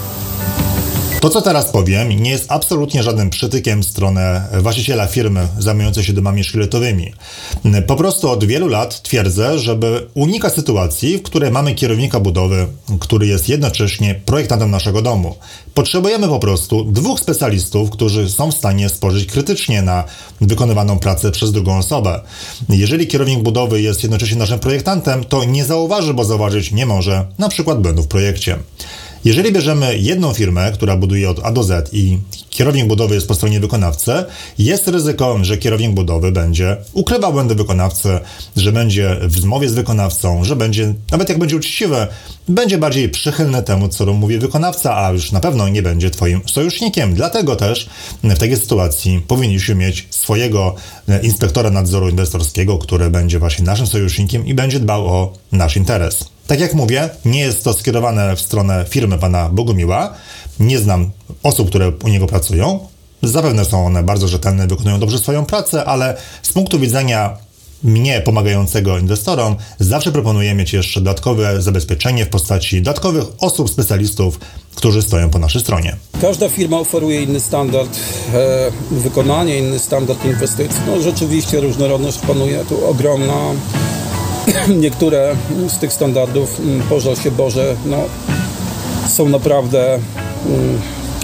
To, 1.26 1.30
co 1.30 1.42
teraz 1.42 1.72
powiem, 1.72 2.10
nie 2.10 2.30
jest 2.32 2.52
absolutnie 2.52 3.04
żadnym 3.04 3.30
przytykiem 3.30 3.82
w 3.82 3.86
stronę 3.86 4.48
właściciela 4.62 5.08
firmy 5.08 5.48
zajmującej 5.60 6.04
się 6.04 6.14
domami 6.14 6.44
szkieletowymi. 6.44 7.14
Po 7.88 7.96
prostu 7.96 8.30
od 8.30 8.46
wielu 8.46 8.68
lat 8.68 9.02
twierdzę, 9.02 9.60
żeby 9.60 10.08
unikać 10.14 10.54
sytuacji, 10.54 11.18
w 11.18 11.24
której 11.24 11.52
mamy 11.52 11.76
kierownika 11.76 12.20
budowy, 12.20 12.68
który 13.00 13.28
jest 13.28 13.50
jednocześnie 13.50 14.16
projektantem 14.26 14.72
naszego 14.72 15.02
domu. 15.02 15.36
Potrzebujemy 15.74 16.28
po 16.28 16.40
prostu 16.40 16.84
dwóch 16.84 17.20
specjalistów, 17.20 17.90
którzy 17.90 18.30
są 18.30 18.52
w 18.52 18.56
stanie 18.56 18.90
spojrzeć 18.90 19.26
krytycznie 19.32 19.82
na 19.82 20.04
wykonywaną 20.42 21.00
pracę 21.00 21.32
przez 21.32 21.52
drugą 21.52 21.78
osobę. 21.78 22.22
Jeżeli 22.70 23.08
kierownik 23.08 23.44
budowy 23.44 23.82
jest 23.82 24.04
jednocześnie 24.04 24.38
naszym 24.38 24.60
projektantem, 24.60 25.24
to 25.24 25.44
nie 25.44 25.66
zauważy, 25.66 26.14
bo 26.14 26.26
zauważyć 26.26 26.72
nie 26.72 26.86
może, 26.86 27.26
na 27.38 27.50
przykład 27.50 27.82
błędów 27.82 28.06
w 28.06 28.10
projekcie. 28.10 28.58
Jeżeli 29.26 29.52
bierzemy 29.52 29.98
jedną 29.98 30.34
firmę, 30.34 30.72
która 30.74 30.98
buduje 30.98 31.30
od 31.30 31.40
A 31.44 31.52
do 31.52 31.64
Z 31.64 31.94
i 31.94 32.18
kierownik 32.56 32.88
budowy 32.88 33.16
jest 33.16 33.28
po 33.28 33.36
stronie 33.36 33.60
wykonawcy, 33.60 34.12
jest 34.58 34.88
ryzyko, 34.88 35.38
że 35.42 35.58
kierownik 35.58 35.92
budowy 35.92 36.32
będzie 36.32 36.78
ukrywał 36.94 37.34
błędy 37.34 37.56
wykonawcy, 37.56 38.20
że 38.56 38.72
będzie 38.72 39.18
w 39.22 39.40
zmowie 39.40 39.70
z 39.70 39.74
wykonawcą, 39.74 40.44
że 40.44 40.56
będzie, 40.56 40.94
nawet 41.12 41.30
jak 41.30 41.40
będzie 41.40 41.56
uczciwy, 41.56 42.08
będzie 42.50 42.78
bardziej 42.78 43.10
przychylny 43.10 43.64
temu, 43.64 43.88
co 43.88 44.06
mówi 44.06 44.38
wykonawca, 44.38 44.98
a 44.98 45.12
już 45.12 45.32
na 45.32 45.40
pewno 45.40 45.70
nie 45.70 45.82
będzie 45.82 46.10
Twoim 46.10 46.42
sojusznikiem. 46.46 47.14
Dlatego 47.14 47.56
też 47.56 47.90
w 48.24 48.38
takiej 48.38 48.58
sytuacji 48.58 49.22
powinniśmy 49.28 49.76
mieć 49.76 50.08
swojego 50.10 50.76
inspektora 51.24 51.70
nadzoru 51.70 52.10
inwestorskiego, 52.10 52.78
który 52.78 53.10
będzie 53.10 53.40
właśnie 53.40 53.66
naszym 53.66 53.88
sojusznikiem 53.88 54.46
i 54.46 54.54
będzie 54.54 54.80
dbał 54.80 55.08
o 55.08 55.34
nasz 55.52 55.78
interes. 55.78 56.26
Tak 56.48 56.60
jak 56.60 56.74
mówię, 56.74 57.10
nie 57.26 57.40
jest 57.40 57.64
to 57.64 57.74
skierowane 57.74 58.36
w 58.36 58.42
stronę 58.42 58.86
firmy 58.90 59.18
pana 59.18 59.50
Bogumiła. 59.50 60.14
Nie 60.60 60.80
znam 60.80 61.12
osób, 61.44 61.70
które 61.70 61.92
u 62.04 62.08
niego 62.08 62.28
pracują. 62.28 62.80
Zapewne 63.24 63.66
są 63.66 63.86
one 63.86 64.04
bardzo 64.04 64.28
rzetelne, 64.28 64.68
wykonują 64.68 65.00
dobrze 65.00 65.20
swoją 65.20 65.46
pracę, 65.46 65.86
ale 65.86 66.18
z 66.42 66.54
punktu 66.54 66.80
widzenia 66.80 67.38
mnie 67.84 68.22
pomagającego 68.22 68.98
inwestorom, 68.98 69.56
zawsze 69.80 70.12
proponuję 70.12 70.54
mieć 70.54 70.74
jeszcze 70.74 71.02
dodatkowe 71.02 71.62
zabezpieczenie 71.62 72.26
w 72.26 72.30
postaci 72.30 72.82
dodatkowych 72.82 73.24
osób, 73.40 73.70
specjalistów, 73.70 74.40
którzy 74.76 75.02
stoją 75.02 75.30
po 75.30 75.40
naszej 75.40 75.62
stronie. 75.62 75.96
Każda 76.22 76.50
firma 76.50 76.78
oferuje 76.78 77.24
inny 77.24 77.40
standard 77.40 77.90
e, 78.34 78.72
wykonania, 78.92 79.56
inny 79.56 79.80
standard 79.80 80.26
inwestycji. 80.26 80.80
No 80.88 81.02
rzeczywiście 81.02 81.62
różnorodność 81.62 82.18
panuje 82.18 82.66
tu 82.70 82.86
ogromna. 82.86 83.38
Niektóre 84.84 85.36
z 85.68 85.78
tych 85.78 85.94
standardów, 85.94 86.60
mm, 86.60 86.82
pożal 86.82 87.16
się 87.16 87.32
Boże, 87.32 87.76
no, 87.86 87.98
są 89.10 89.30
naprawdę 89.30 90.00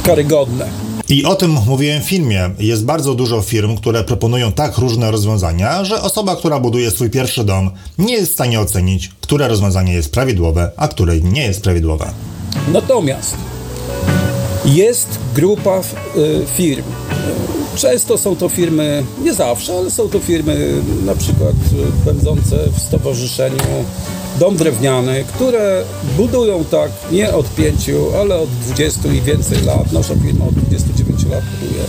karygodne. 0.03 0.67
I 1.10 1.25
o 1.25 1.36
tym 1.36 1.51
mówiłem 1.51 2.01
w 2.01 2.05
filmie. 2.05 2.49
Jest 2.60 2.86
bardzo 2.86 3.13
dużo 3.13 3.41
firm, 3.41 3.77
które 3.77 4.03
proponują 4.03 4.51
tak 4.51 4.77
różne 4.77 5.12
rozwiązania, 5.12 5.84
że 5.86 6.01
osoba, 6.01 6.36
która 6.36 6.60
buduje 6.60 6.91
swój 6.91 7.10
pierwszy 7.10 7.43
dom, 7.43 7.71
nie 7.97 8.13
jest 8.13 8.31
w 8.31 8.34
stanie 8.34 8.60
ocenić, 8.60 9.12
które 9.21 9.47
rozwiązanie 9.47 9.93
jest 9.93 10.12
prawidłowe, 10.12 10.71
a 10.77 10.88
które 10.88 11.19
nie 11.19 11.43
jest 11.43 11.62
prawidłowe. 11.62 12.12
Natomiast 12.71 13.38
jest 14.65 15.19
grupa 15.36 15.79
y, 15.79 16.45
firm. 16.55 16.84
Często 17.75 18.17
są 18.17 18.36
to 18.36 18.49
firmy, 18.49 19.03
nie 19.23 19.34
zawsze, 19.34 19.77
ale 19.77 19.91
są 19.91 20.10
to 20.10 20.19
firmy 20.19 20.81
na 21.05 21.15
przykład 21.15 21.55
będące 22.05 22.57
w 22.77 22.79
stowarzyszeniu 22.79 23.57
dom 24.39 24.57
drewniany, 24.57 25.23
które 25.36 25.84
budują 26.17 26.63
tak 26.63 26.91
nie 27.12 27.34
od 27.34 27.49
5, 27.55 27.89
ale 28.21 28.36
od 28.36 28.49
20 28.49 29.13
i 29.13 29.21
więcej 29.21 29.62
lat. 29.62 29.91
Nasza 29.91 30.13
firma 30.15 30.45
od 30.45 30.53
29 30.53 31.25
lat 31.25 31.43
buduje. 31.62 31.84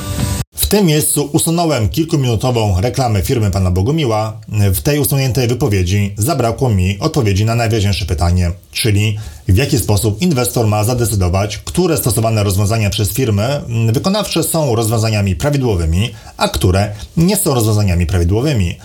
Tym 0.73 0.87
miejscu 0.87 1.29
usunąłem 1.33 1.89
kilkuminutową 1.89 2.81
reklamę 2.81 3.23
firmy 3.23 3.51
pana 3.51 3.71
Bogumiła. 3.71 4.41
W 4.49 4.81
tej 4.81 4.99
usuniętej 4.99 5.49
wypowiedzi 5.49 6.15
zabrakło 6.19 6.71
mi 6.71 6.99
odpowiedzi 6.99 7.45
na 7.45 7.55
najważniejsze 7.55 8.07
pytanie, 8.07 8.51
czyli 8.71 9.19
w 9.49 9.57
jaki 9.57 9.79
sposób 9.79 10.23
inwestor 10.23 10.67
ma 10.67 10.85
zadecydować, 10.85 11.59
które 11.59 11.97
stosowane 11.97 12.43
rozwiązania 12.45 12.91
przez 12.91 13.13
firmy 13.13 13.61
wykonawcze 13.93 14.43
są 14.43 14.75
rozwiązaniami 14.77 15.37
prawidłowymi, 15.37 16.11
a 16.37 16.49
które 16.49 16.93
nie 17.17 17.37
są 17.37 17.55
rozwiązaniami 17.55 18.07
prawidłowymi. 18.07 18.77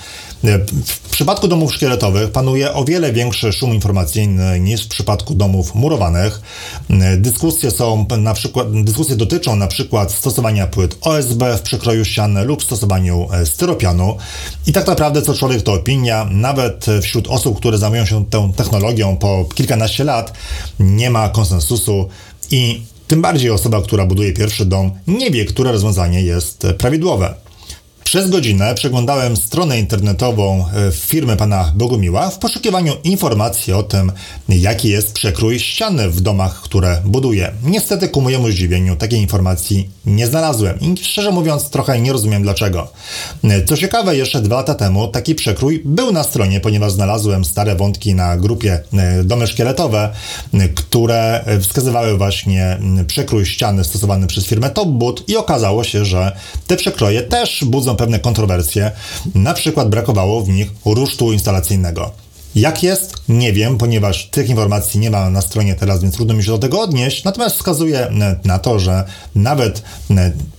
W 0.85 1.09
przypadku 1.09 1.47
domów 1.47 1.73
szkieletowych 1.73 2.31
panuje 2.31 2.73
o 2.73 2.85
wiele 2.85 3.13
większy 3.13 3.53
szum 3.53 3.73
informacyjny 3.73 4.59
niż 4.59 4.85
w 4.85 4.87
przypadku 4.87 5.35
domów 5.35 5.75
murowanych. 5.75 6.41
Dyskusje 7.17 7.71
są 7.71 8.05
na 8.17 8.33
przykład, 8.33 8.83
dyskusje 8.83 9.15
dotyczą 9.15 9.55
na 9.55 9.67
przykład 9.67 10.11
stosowania 10.11 10.67
płyt 10.67 10.97
OSB 11.01 11.43
w 11.57 11.61
przekroju 11.61 12.05
ściany 12.05 12.45
lub 12.45 12.63
stosowaniu 12.63 13.27
e, 13.31 13.45
styropianu. 13.45 14.17
I 14.67 14.73
tak 14.73 14.87
naprawdę 14.87 15.21
co 15.21 15.33
człowiek 15.33 15.61
to 15.61 15.73
opinia, 15.73 16.27
nawet 16.31 16.85
wśród 17.01 17.27
osób, 17.27 17.57
które 17.57 17.77
zajmują 17.77 18.05
się 18.05 18.25
tą 18.25 18.53
technologią 18.53 19.17
po 19.17 19.45
kilkanaście 19.55 20.03
lat, 20.03 20.33
nie 20.79 21.09
ma 21.09 21.29
konsensusu 21.29 22.09
i 22.51 22.81
tym 23.07 23.21
bardziej 23.21 23.51
osoba, 23.51 23.81
która 23.81 24.05
buduje 24.05 24.33
pierwszy 24.33 24.65
dom, 24.65 24.91
nie 25.07 25.31
wie, 25.31 25.45
które 25.45 25.71
rozwiązanie 25.71 26.21
jest 26.21 26.67
prawidłowe. 26.77 27.46
Przez 28.07 28.29
godzinę 28.29 28.75
przeglądałem 28.75 29.37
stronę 29.37 29.79
internetową 29.79 30.65
e, 30.87 30.91
firmy 30.91 31.37
pana 31.37 31.71
Bogumiła 31.75 32.29
w 32.29 32.39
poszukiwaniu 32.39 32.93
informacji 33.03 33.73
o 33.73 33.83
tym, 33.83 34.11
jaki 34.49 34.89
jest 34.89 35.13
przekrój 35.13 35.59
ściany 35.59 36.09
w 36.09 36.21
domach, 36.21 36.61
które 36.61 37.01
buduje. 37.05 37.51
Niestety 37.63 38.09
ku 38.09 38.21
mojemu 38.21 38.51
zdziwieniu 38.51 38.95
takiej 38.95 39.19
informacji 39.19 39.89
nie 40.05 40.27
znalazłem 40.27 40.79
i 40.79 40.97
szczerze 40.97 41.31
mówiąc 41.31 41.69
trochę 41.69 42.01
nie 42.01 42.13
rozumiem 42.13 42.43
dlaczego. 42.43 42.87
E, 43.43 43.65
co 43.65 43.77
ciekawe, 43.77 44.15
jeszcze 44.15 44.41
dwa 44.41 44.55
lata 44.55 44.75
temu 44.75 45.07
taki 45.07 45.35
przekrój 45.35 45.81
był 45.85 46.11
na 46.11 46.23
stronie, 46.23 46.59
ponieważ 46.59 46.91
znalazłem 46.91 47.45
stare 47.45 47.75
wątki 47.75 48.15
na 48.15 48.37
grupie 48.37 48.79
e, 48.93 49.23
Domy 49.23 49.47
Szkieletowe, 49.47 50.13
które 50.75 51.45
wskazywały 51.61 52.17
właśnie 52.17 52.77
przekrój 53.07 53.45
ściany 53.45 53.83
stosowany 53.83 54.27
przez 54.27 54.45
firmę 54.45 54.69
Topboot 54.69 55.29
i 55.29 55.37
okazało 55.37 55.83
się, 55.83 56.05
że 56.05 56.31
te 56.67 56.75
przekroje 56.75 57.21
też 57.21 57.63
budzą 57.65 57.96
pewne 57.97 58.19
kontrowersje. 58.19 58.91
Na 59.35 59.53
przykład 59.53 59.89
brakowało 59.89 60.41
w 60.41 60.49
nich 60.49 60.71
rusztu 60.85 61.33
instalacyjnego. 61.33 62.11
Jak 62.55 62.83
jest? 62.83 63.13
Nie 63.29 63.53
wiem, 63.53 63.77
ponieważ 63.77 64.29
tych 64.29 64.49
informacji 64.49 64.99
nie 64.99 65.11
ma 65.11 65.29
na 65.29 65.41
stronie 65.41 65.75
teraz, 65.75 66.01
więc 66.01 66.15
trudno 66.15 66.33
mi 66.33 66.43
się 66.43 66.51
do 66.51 66.57
tego 66.57 66.81
odnieść. 66.81 67.23
Natomiast 67.23 67.55
wskazuje 67.55 68.07
na 68.45 68.59
to, 68.59 68.79
że 68.79 69.03
nawet 69.35 69.81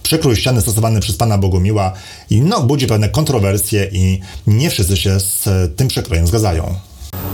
przekrój 0.03 0.37
ściany 0.37 0.61
stosowany 0.61 1.01
przez 1.01 1.17
pana 1.17 1.39
Bogumiła 1.39 1.93
no, 2.31 2.63
budzi 2.63 2.87
pewne 2.87 3.09
kontrowersje 3.09 3.89
i 3.93 4.21
nie 4.47 4.71
wszyscy 4.71 4.97
się 4.97 5.21
z 5.21 5.45
tym 5.77 5.89
przekrojem 5.89 6.27
zgadzają. 6.27 6.75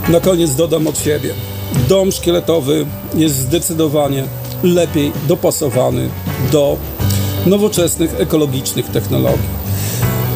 Na 0.09 0.19
koniec 0.19 0.55
dodam 0.55 0.87
od 0.87 0.99
siebie. 0.99 1.33
Dom 1.89 2.11
szkieletowy 2.11 2.85
jest 3.15 3.35
zdecydowanie 3.35 4.23
lepiej 4.63 5.11
dopasowany 5.27 6.09
do 6.51 6.77
nowoczesnych, 7.45 8.19
ekologicznych 8.19 8.85
technologii. 8.85 9.64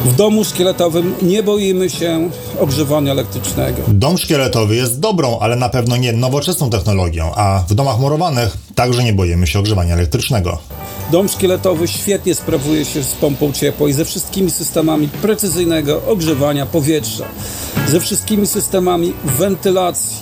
W 0.04 0.16
domu 0.16 0.44
szkieletowym 0.44 1.14
nie 1.22 1.42
boimy 1.42 1.90
się 1.90 2.30
ogrzewania 2.60 3.12
elektrycznego. 3.12 3.82
Dom 3.88 4.18
szkieletowy 4.18 4.76
jest 4.76 5.00
dobrą, 5.00 5.38
ale 5.38 5.56
na 5.56 5.68
pewno 5.68 5.96
nie 5.96 6.12
nowoczesną 6.12 6.70
technologią, 6.70 7.32
a 7.34 7.64
w 7.68 7.74
domach 7.74 7.98
murowanych 7.98 8.56
także 8.74 9.04
nie 9.04 9.12
boimy 9.12 9.46
się 9.46 9.58
ogrzewania 9.58 9.94
elektrycznego. 9.94 10.58
Dom 11.12 11.28
szkieletowy 11.28 11.88
świetnie 11.88 12.34
sprawuje 12.34 12.84
się 12.84 13.02
z 13.02 13.12
pompą 13.12 13.52
ciepła 13.52 13.88
i 13.88 13.92
ze 13.92 14.04
wszystkimi 14.04 14.50
systemami 14.50 15.08
precyzyjnego 15.08 16.02
ogrzewania 16.06 16.66
powietrza, 16.66 17.24
ze 17.88 18.00
wszystkimi 18.00 18.46
systemami 18.46 19.12
wentylacji 19.24 20.16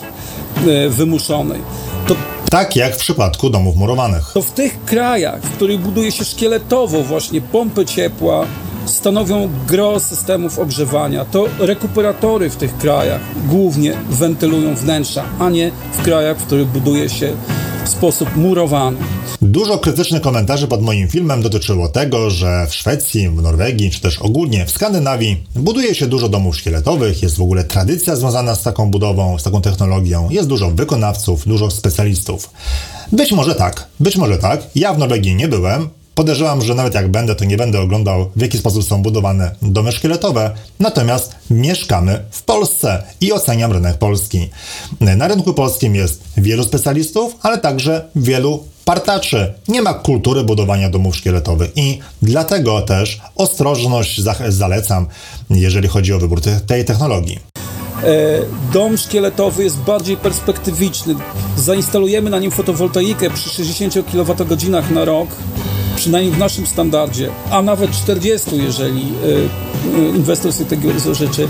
e, 0.67 0.89
wymuszonej. 0.89 1.61
To 2.07 2.17
tak 2.51 2.77
jak 2.77 2.95
w 2.95 2.99
przypadku 2.99 3.51
domów 3.51 3.77
murowanych. 3.77 4.31
To 4.35 4.43
w 4.43 4.51
tych 4.51 4.85
krajach, 4.85 5.43
w 5.43 5.51
których 5.51 5.81
buduje 5.81 6.13
się 6.13 6.25
szkieletowo 6.25 7.03
właśnie 7.03 7.41
pompy 7.41 7.87
ciepła, 7.87 8.47
stanowią 8.89 9.51
gro 9.69 10.01
systemów 10.01 10.59
ogrzewania. 10.59 11.25
To 11.25 11.47
rekuperatory 11.59 12.51
w 12.51 12.57
tych 12.57 12.79
krajach 12.79 13.21
głównie 13.49 13.95
wentylują 14.11 14.75
wnętrza, 14.75 15.25
a 15.39 15.51
nie 15.51 15.71
w 15.93 16.03
krajach, 16.03 16.39
w 16.39 16.47
których 16.47 16.69
buduje 16.69 17.09
się 17.09 17.37
w 17.85 17.89
sposób 17.89 18.37
murowany. 18.37 18.99
Dużo 19.43 19.79
krytycznych 19.79 20.23
komentarzy 20.23 20.69
pod 20.69 20.83
moim 20.83 21.09
filmem 21.09 21.43
dotyczyło 21.43 21.89
tego, 21.89 22.31
że 22.31 22.67
w 22.67 22.75
Szwecji, 22.75 23.29
w 23.29 23.43
Norwegii, 23.43 23.91
czy 23.91 24.01
też 24.01 24.19
ogólnie 24.19 24.67
w 24.67 24.71
Skandynawii 24.71 25.45
buduje 25.57 25.95
się 25.95 26.07
dużo 26.07 26.29
domów 26.29 26.57
szkieletowych, 26.57 27.23
jest 27.23 27.37
w 27.37 27.43
ogóle 27.43 27.65
tradycja 27.65 28.17
związana 28.17 28.55
z 28.55 28.63
taką 28.63 28.91
budową, 28.91 29.39
z 29.39 29.43
taką 29.43 29.63
technologią, 29.63 30.31
jest 30.31 30.49
dużo 30.49 30.71
wykonawców, 30.71 31.49
dużo 31.49 31.71
specjalistów. 31.71 32.51
Być 33.13 33.33
może 33.33 33.55
tak, 33.55 33.87
być 34.01 34.17
może 34.17 34.39
tak. 34.39 34.61
Ja 34.75 34.95
w 34.95 34.99
Norwegii 34.99 35.35
nie 35.35 35.49
byłem, 35.49 35.89
Podejrzewam, 36.19 36.63
że 36.63 36.75
nawet 36.75 36.95
jak 36.95 37.11
będę, 37.11 37.35
to 37.35 37.45
nie 37.45 37.57
będę 37.57 37.81
oglądał, 37.81 38.31
w 38.37 38.41
jaki 38.41 38.59
sposób 38.59 38.85
są 38.85 39.03
budowane 39.03 39.51
domy 39.63 39.93
szkieletowe, 39.93 40.51
natomiast 40.81 41.35
mieszkamy 41.51 42.25
w 42.31 42.43
Polsce 42.43 43.03
i 43.21 43.33
oceniam 43.33 43.73
rynek 43.73 43.99
polski. 43.99 44.51
Na 45.01 45.29
rynku 45.29 45.55
polskim 45.55 45.95
jest 45.95 46.23
wielu 46.37 46.65
specjalistów, 46.65 47.37
ale 47.43 47.59
także 47.59 48.09
wielu 48.17 48.65
partaczy. 48.85 49.55
Nie 49.69 49.83
ma 49.83 49.95
kultury 49.95 50.45
budowania 50.45 50.91
domów 50.91 51.17
szkieletowych 51.17 51.71
i 51.77 51.99
dlatego 52.23 52.83
też 52.83 53.21
ostrożność 53.37 54.21
zalecam, 54.49 55.07
jeżeli 55.51 55.89
chodzi 55.89 56.13
o 56.13 56.19
wybór 56.19 56.41
tej 56.67 56.85
technologii. 56.85 57.39
E, 58.05 58.13
dom 58.73 58.97
szkieletowy 58.97 59.65
jest 59.65 59.77
bardziej 59.77 60.17
perspektywiczny. 60.17 61.15
Zainstalujemy 61.57 62.31
na 62.31 62.39
nim 62.39 62.51
fotowoltaikę 62.51 63.31
przy 63.31 63.51
60 63.51 63.95
kWh 63.95 64.91
na 64.91 65.05
rok 65.05 65.29
przynajmniej 65.99 66.35
w 66.35 66.39
naszym 66.39 66.67
standardzie, 66.67 67.31
a 67.51 67.63
nawet 67.63 67.91
40, 67.91 68.51
jeżeli 68.57 69.13
y, 69.25 69.99
y, 69.99 70.17
inwestor 70.17 70.53
sobie 70.53 70.71
tego 70.71 71.15
życzy, 71.15 71.49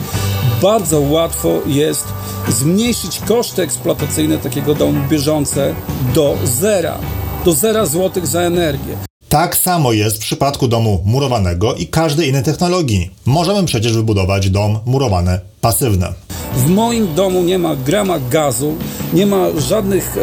bardzo 0.62 1.00
łatwo 1.00 1.48
jest 1.66 2.04
zmniejszyć 2.48 3.20
koszty 3.20 3.62
eksploatacyjne 3.62 4.38
takiego 4.38 4.74
domu 4.74 5.08
bieżące 5.08 5.74
do 6.14 6.38
zera, 6.44 6.98
do 7.44 7.52
zera 7.52 7.87
złotych 7.87 8.26
za 8.26 8.40
energię. 8.40 8.96
Tak 9.28 9.56
samo 9.56 9.92
jest 9.92 10.16
w 10.16 10.20
przypadku 10.20 10.68
domu 10.68 11.02
murowanego 11.04 11.74
i 11.74 11.87
każdej 11.87 12.28
innej 12.28 12.42
technologii. 12.42 13.11
Możemy 13.26 13.64
przecież 13.64 13.92
wybudować 13.92 14.50
dom 14.50 14.78
murowany 14.87 15.40
pasywny. 15.68 16.07
W 16.57 16.70
moim 16.70 17.14
domu 17.14 17.42
nie 17.42 17.59
ma 17.59 17.76
grama 17.76 18.18
gazu, 18.31 18.74
nie 19.12 19.26
ma 19.26 19.46
żadnych 19.59 20.16
e, 20.16 20.20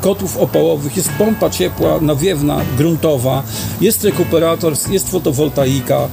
kotów 0.00 0.36
opałowych, 0.36 0.96
jest 0.96 1.08
pompa 1.18 1.50
ciepła 1.50 2.00
nawiewna, 2.00 2.60
gruntowa, 2.78 3.42
jest 3.80 4.04
rekuperator, 4.04 4.72
jest 4.90 5.10
fotowoltaika. 5.10 5.98
E, 5.98 6.08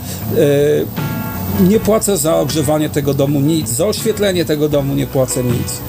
nie 1.69 1.79
płacę 1.79 2.17
za 2.17 2.35
ogrzewanie 2.35 2.89
tego 2.89 3.13
domu 3.13 3.39
nic, 3.39 3.69
za 3.69 3.85
oświetlenie 3.85 4.45
tego 4.45 4.69
domu 4.69 4.95
nie 4.95 5.07
płacę 5.07 5.43
nic. 5.43 5.81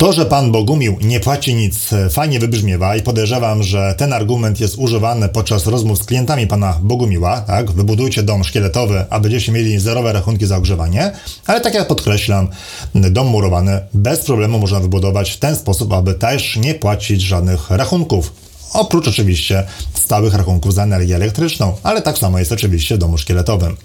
To, 0.00 0.12
że 0.12 0.26
pan 0.26 0.52
Bogumił 0.52 0.96
nie 1.02 1.20
płaci 1.20 1.54
nic, 1.54 1.90
fajnie 2.10 2.38
wybrzmiewa 2.38 2.96
i 2.96 3.02
podejrzewam, 3.02 3.62
że 3.62 3.94
ten 3.98 4.12
argument 4.12 4.60
jest 4.60 4.78
używany 4.78 5.28
podczas 5.28 5.66
rozmów 5.66 5.98
z 5.98 6.04
klientami 6.04 6.46
pana 6.46 6.78
Bogumiła, 6.82 7.40
tak? 7.40 7.70
Wybudujcie 7.70 8.22
dom 8.22 8.44
szkieletowy, 8.44 9.04
a 9.10 9.20
będziecie 9.20 9.52
mieli 9.52 9.78
zerowe 9.78 10.12
rachunki 10.12 10.46
za 10.46 10.56
ogrzewanie, 10.56 11.12
ale 11.46 11.60
tak 11.60 11.74
jak 11.74 11.88
podkreślam, 11.88 12.48
dom 12.94 13.26
murowany 13.26 13.80
bez 13.94 14.20
problemu 14.20 14.58
można 14.58 14.80
wybudować 14.80 15.30
w 15.30 15.38
ten 15.38 15.56
sposób, 15.56 15.92
aby 15.92 16.14
też 16.14 16.56
nie 16.56 16.74
płacić 16.74 17.20
żadnych 17.22 17.70
rachunków. 17.70 18.32
Oprócz 18.72 19.08
oczywiście 19.08 19.66
stałych 19.94 20.34
rachunków 20.34 20.74
za 20.74 20.82
energię 20.82 21.16
elektryczną, 21.16 21.76
ale 21.82 22.02
tak 22.02 22.18
samo 22.18 22.38
jest 22.38 22.52
oczywiście 22.52 22.94
w 22.94 22.98
domu 22.98 23.18
szkieletowym. 23.18 23.76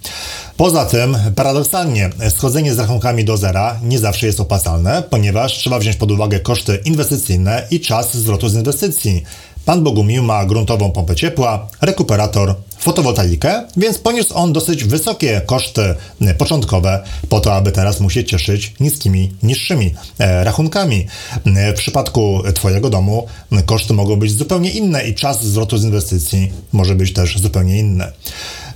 Poza 0.58 0.86
tym, 0.86 1.17
paradoksalnie, 1.36 2.10
schodzenie 2.30 2.74
z 2.74 2.80
rachunkami 2.80 3.26
do 3.26 3.38
zera 3.38 3.80
nie 3.84 4.00
zawsze 4.00 4.26
jest 4.28 4.39
opłacalne, 4.39 5.04
ponieważ 5.10 5.54
trzeba 5.54 5.80
wziąć 5.80 5.98
pod 5.98 6.12
uwagę 6.12 6.39
koszty 6.39 6.80
inwestycyjne 6.86 7.67
i 7.71 7.80
czas 7.80 8.17
zwrotu 8.17 8.50
z 8.50 8.56
inwestycji. 8.56 9.24
Pan 9.65 9.84
Bogumił 9.84 10.24
ma 10.24 10.45
gruntową 10.45 10.91
pompę 10.91 11.15
ciepła, 11.15 11.67
rekuperator, 11.82 12.56
fotowoltaikę, 12.86 13.63
więc 13.78 13.98
poniósł 13.98 14.34
on 14.34 14.54
dosyć 14.54 14.84
wysokie 14.84 15.41
koszty 15.45 15.95
początkowe 16.38 17.04
po 17.30 17.39
to, 17.39 17.54
aby 17.54 17.71
teraz 17.71 18.00
mu 18.00 18.10
się 18.10 18.24
cieszyć 18.24 18.74
niskimi, 18.80 19.34
niższymi 19.43 19.95
e, 20.19 20.43
rachunkami. 20.43 21.08
W 21.45 21.78
przypadku 21.78 22.43
Twojego 22.56 22.89
domu 22.89 23.28
koszty 23.65 23.93
mogą 23.93 24.15
być 24.15 24.32
zupełnie 24.32 24.71
inne 24.71 25.08
i 25.08 25.15
czas 25.15 25.45
zwrotu 25.45 25.78
z 25.78 25.84
inwestycji 25.84 26.52
może 26.74 26.95
być 26.95 27.13
też 27.13 27.39
zupełnie 27.39 27.80
inny. 27.80 28.12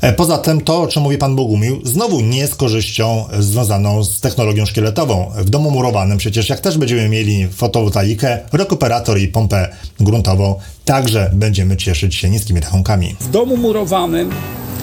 E, 0.02 0.14
poza 0.14 0.38
tym 0.38 0.62
to, 0.62 0.82
o 0.82 0.88
czym 0.88 1.04
mówi 1.04 1.18
pan 1.18 1.36
Bogumił, 1.36 1.82
znowu 1.84 2.22
nie 2.22 2.38
jest 2.38 2.56
korzyścią 2.56 3.26
związaną 3.40 4.04
z 4.04 4.20
technologią 4.20 4.66
szkieletową. 4.66 5.32
W 5.36 5.50
domu 5.50 5.72
murowanym 5.72 6.18
przecież 6.18 6.50
jak 6.50 6.60
też 6.60 6.78
będziemy 6.78 7.10
mieli 7.10 7.48
fotowoltaikę, 7.48 8.40
rekuperator 8.54 9.20
i 9.20 9.28
pompę 9.28 9.70
gruntową, 10.00 10.56
także 10.86 11.32
będziemy 11.34 11.78
cieszyć 11.78 12.16
się 12.16 12.30
niskimi 12.30 12.60
rachunkami. 12.60 13.16
W 13.20 13.30
domu 13.30 13.58
murowanym 13.58 14.30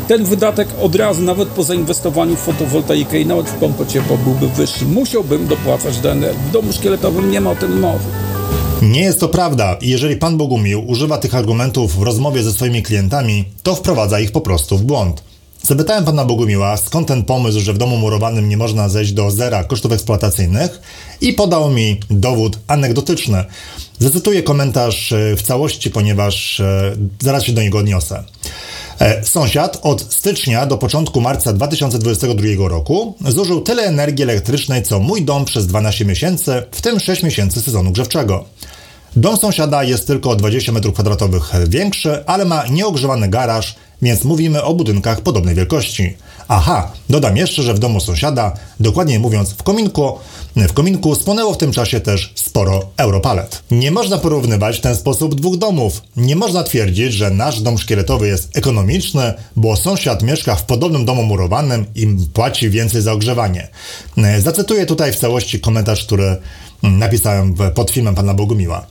ten 0.09 0.25
wydatek 0.25 0.69
od 0.83 0.95
razu, 0.95 1.23
nawet 1.23 1.49
po 1.49 1.63
zainwestowaniu 1.63 2.37
w 2.37 2.41
fotowoltaikę 2.41 3.21
i 3.21 3.27
nawet 3.27 3.47
w 3.47 3.55
pompę 3.55 3.87
ciepła 3.87 4.17
byłby 4.17 4.49
wyższy. 4.49 4.85
Musiałbym 4.85 5.47
dopłacać 5.47 5.99
do 5.99 6.13
energii. 6.13 6.43
W 6.49 6.53
domu 6.53 6.73
szkieletowym 6.73 7.31
nie 7.31 7.41
ma 7.41 7.51
o 7.51 7.57
tym 7.57 7.81
mowy. 7.81 8.05
Nie 8.83 9.01
jest 9.01 9.21
to 9.21 9.29
prawda 9.29 9.77
i 9.81 9.89
jeżeli 9.89 10.17
pan 10.17 10.37
Bogumił 10.37 10.89
używa 10.91 11.19
tych 11.19 11.35
argumentów 11.35 11.99
w 11.99 12.03
rozmowie 12.03 12.43
ze 12.43 12.53
swoimi 12.53 12.83
klientami, 12.83 13.45
to 13.63 13.75
wprowadza 13.75 14.21
ich 14.21 14.33
po 14.33 14.41
prostu 14.41 14.79
w 14.79 14.83
błąd. 14.83 15.23
Zapytałem 15.63 16.05
pana 16.05 16.25
Bogumiła, 16.25 16.77
skąd 16.77 17.09
ten 17.09 17.25
pomysł, 17.25 17.61
że 17.61 17.73
w 17.73 17.79
domu 17.79 17.97
murowanym 17.97 18.49
nie 18.49 18.57
można 18.57 18.89
zejść 18.89 19.13
do 19.13 19.31
zera 19.31 19.65
kosztów 19.65 19.93
eksploatacyjnych 19.93 20.81
i 21.21 21.33
podał 21.33 21.71
mi 21.71 22.01
dowód 22.11 22.59
anegdotyczny. 22.67 23.45
Zacytuję 23.99 24.43
komentarz 24.43 25.13
e, 25.13 25.37
w 25.37 25.43
całości, 25.43 25.91
ponieważ 25.91 26.61
e, 26.61 26.97
zaraz 27.23 27.45
się 27.45 27.53
do 27.53 27.63
niego 27.63 27.79
odniosę. 27.79 28.25
E, 29.01 29.25
sąsiad 29.25 29.79
od 29.83 30.15
stycznia 30.15 30.67
do 30.67 30.79
początku 30.79 31.21
marca 31.21 31.53
2022 31.53 32.69
roku 32.69 33.15
zużył 33.29 33.61
tyle 33.61 33.83
energii 33.83 34.23
elektrycznej 34.23 34.83
co 34.83 35.01
mój 35.01 35.23
dom 35.25 35.45
przez 35.45 35.67
12 35.67 36.05
miesięcy, 36.05 36.63
w 36.71 36.81
tym 36.81 37.01
6 37.01 37.23
miesięcy 37.23 37.63
sezonu 37.63 37.93
grzewczego. 37.93 38.45
Dom 39.17 39.37
sąsiada 39.37 39.85
jest 39.85 40.07
tylko 40.07 40.31
o 40.31 40.37
20 40.37 40.73
m2 40.73 41.69
większy, 41.69 42.25
ale 42.27 42.45
ma 42.45 42.67
nieogrzewany 42.67 43.29
garaż, 43.29 43.77
więc 44.03 44.25
mówimy 44.25 44.63
o 44.63 44.75
budynkach 44.75 45.21
podobnej 45.21 45.55
wielkości. 45.55 46.17
Aha, 46.49 46.93
dodam 47.11 47.37
jeszcze, 47.37 47.63
że 47.63 47.75
w 47.75 47.79
domu 47.79 48.01
sąsiada, 48.01 48.53
dokładniej 48.81 49.19
mówiąc 49.19 49.51
w 49.51 49.63
kominku, 49.63 50.19
w 50.57 50.73
kominku 50.73 51.15
spłonęło 51.15 51.55
w 51.55 51.59
tym 51.59 51.73
czasie 51.73 52.01
też 52.01 52.33
sporo 52.35 52.83
europalet. 52.97 53.63
Nie 53.71 53.91
można 53.91 54.19
porównywać 54.19 54.79
w 54.79 54.81
ten 54.81 54.97
sposób 54.97 55.35
dwóch 55.35 55.57
domów. 55.57 56.03
Nie 56.17 56.37
można 56.37 56.63
twierdzić, 56.63 57.13
że 57.13 57.31
nasz 57.31 57.61
dom 57.61 57.79
szkieletowy 57.79 58.29
jest 58.29 58.57
ekonomiczny, 58.57 59.35
bo 59.57 59.77
sąsiad 59.77 60.23
mieszka 60.23 60.55
w 60.57 60.63
podobnym 60.63 61.05
domu 61.05 61.23
murowanym 61.23 61.87
i 61.95 62.07
płaci 62.33 62.71
więcej 62.71 63.03
za 63.03 63.13
ogrzewanie. 63.13 63.69
Zacytuję 64.39 64.87
tutaj 64.87 65.13
w 65.13 65.17
całości 65.17 65.61
komentarz, 65.61 66.05
który 66.05 66.37
napisałem 66.83 67.55
pod 67.75 67.91
filmem 67.91 68.15
pana 68.15 68.35
Bogumiła. 68.35 68.87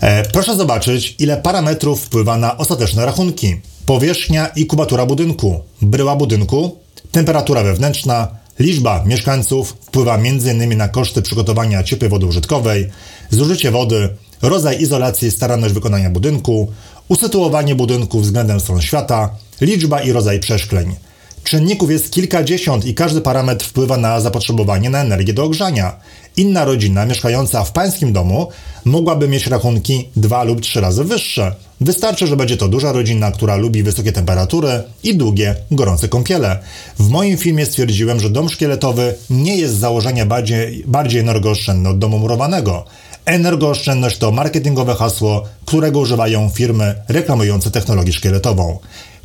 E, 0.00 0.22
proszę 0.22 0.56
zobaczyć, 0.56 1.14
ile 1.18 1.36
parametrów 1.36 2.02
wpływa 2.02 2.36
na 2.36 2.58
ostateczne 2.58 3.06
rachunki. 3.06 3.60
Powierzchnia 3.86 4.46
i 4.46 4.66
kubatura 4.66 5.06
budynku, 5.06 5.60
bryła 5.82 6.16
budynku, 6.16 6.76
temperatura 7.12 7.62
wewnętrzna, 7.62 8.28
liczba 8.58 9.04
mieszkańców 9.04 9.76
wpływa 9.80 10.14
m.in. 10.14 10.76
na 10.76 10.88
koszty 10.88 11.22
przygotowania 11.22 11.82
ciepłej 11.82 12.10
wody 12.10 12.26
użytkowej, 12.26 12.90
zużycie 13.30 13.70
wody, 13.70 14.08
rodzaj 14.42 14.82
izolacji, 14.82 15.30
staranność 15.30 15.74
wykonania 15.74 16.10
budynku, 16.10 16.72
usytuowanie 17.08 17.74
budynku 17.74 18.20
względem 18.20 18.60
stron 18.60 18.80
świata, 18.80 19.30
liczba 19.60 20.02
i 20.02 20.12
rodzaj 20.12 20.40
przeszkleń. 20.40 20.94
Czynników 21.44 21.90
jest 21.90 22.10
kilkadziesiąt 22.10 22.84
i 22.84 22.94
każdy 22.94 23.20
parametr 23.20 23.66
wpływa 23.66 23.96
na 23.96 24.20
zapotrzebowanie 24.20 24.90
na 24.90 25.00
energię 25.00 25.32
do 25.32 25.44
ogrzania. 25.44 25.96
Inna 26.36 26.64
rodzina 26.64 27.06
mieszkająca 27.06 27.64
w 27.64 27.72
pańskim 27.72 28.12
domu 28.12 28.48
mogłaby 28.84 29.28
mieć 29.28 29.46
rachunki 29.46 30.08
dwa 30.16 30.44
lub 30.44 30.60
trzy 30.60 30.80
razy 30.80 31.04
wyższe. 31.04 31.54
Wystarczy, 31.80 32.26
że 32.26 32.36
będzie 32.36 32.56
to 32.56 32.68
duża 32.68 32.92
rodzina, 32.92 33.32
która 33.32 33.56
lubi 33.56 33.82
wysokie 33.82 34.12
temperatury 34.12 34.82
i 35.02 35.16
długie, 35.16 35.54
gorące 35.70 36.08
kąpiele. 36.08 36.58
W 36.98 37.08
moim 37.08 37.36
filmie 37.36 37.66
stwierdziłem, 37.66 38.20
że 38.20 38.30
dom 38.30 38.48
szkieletowy 38.48 39.14
nie 39.30 39.56
jest 39.56 39.74
z 39.74 39.78
założenia 39.78 40.26
bardziej, 40.26 40.84
bardziej 40.86 41.20
energooszczędny 41.20 41.88
od 41.88 41.98
domu 41.98 42.18
murowanego. 42.18 42.84
Energooszczędność 43.24 44.18
to 44.18 44.32
marketingowe 44.32 44.94
hasło, 44.94 45.44
którego 45.64 46.00
używają 46.00 46.48
firmy 46.48 46.94
reklamujące 47.08 47.70
technologię 47.70 48.12
szkieletową. 48.12 48.78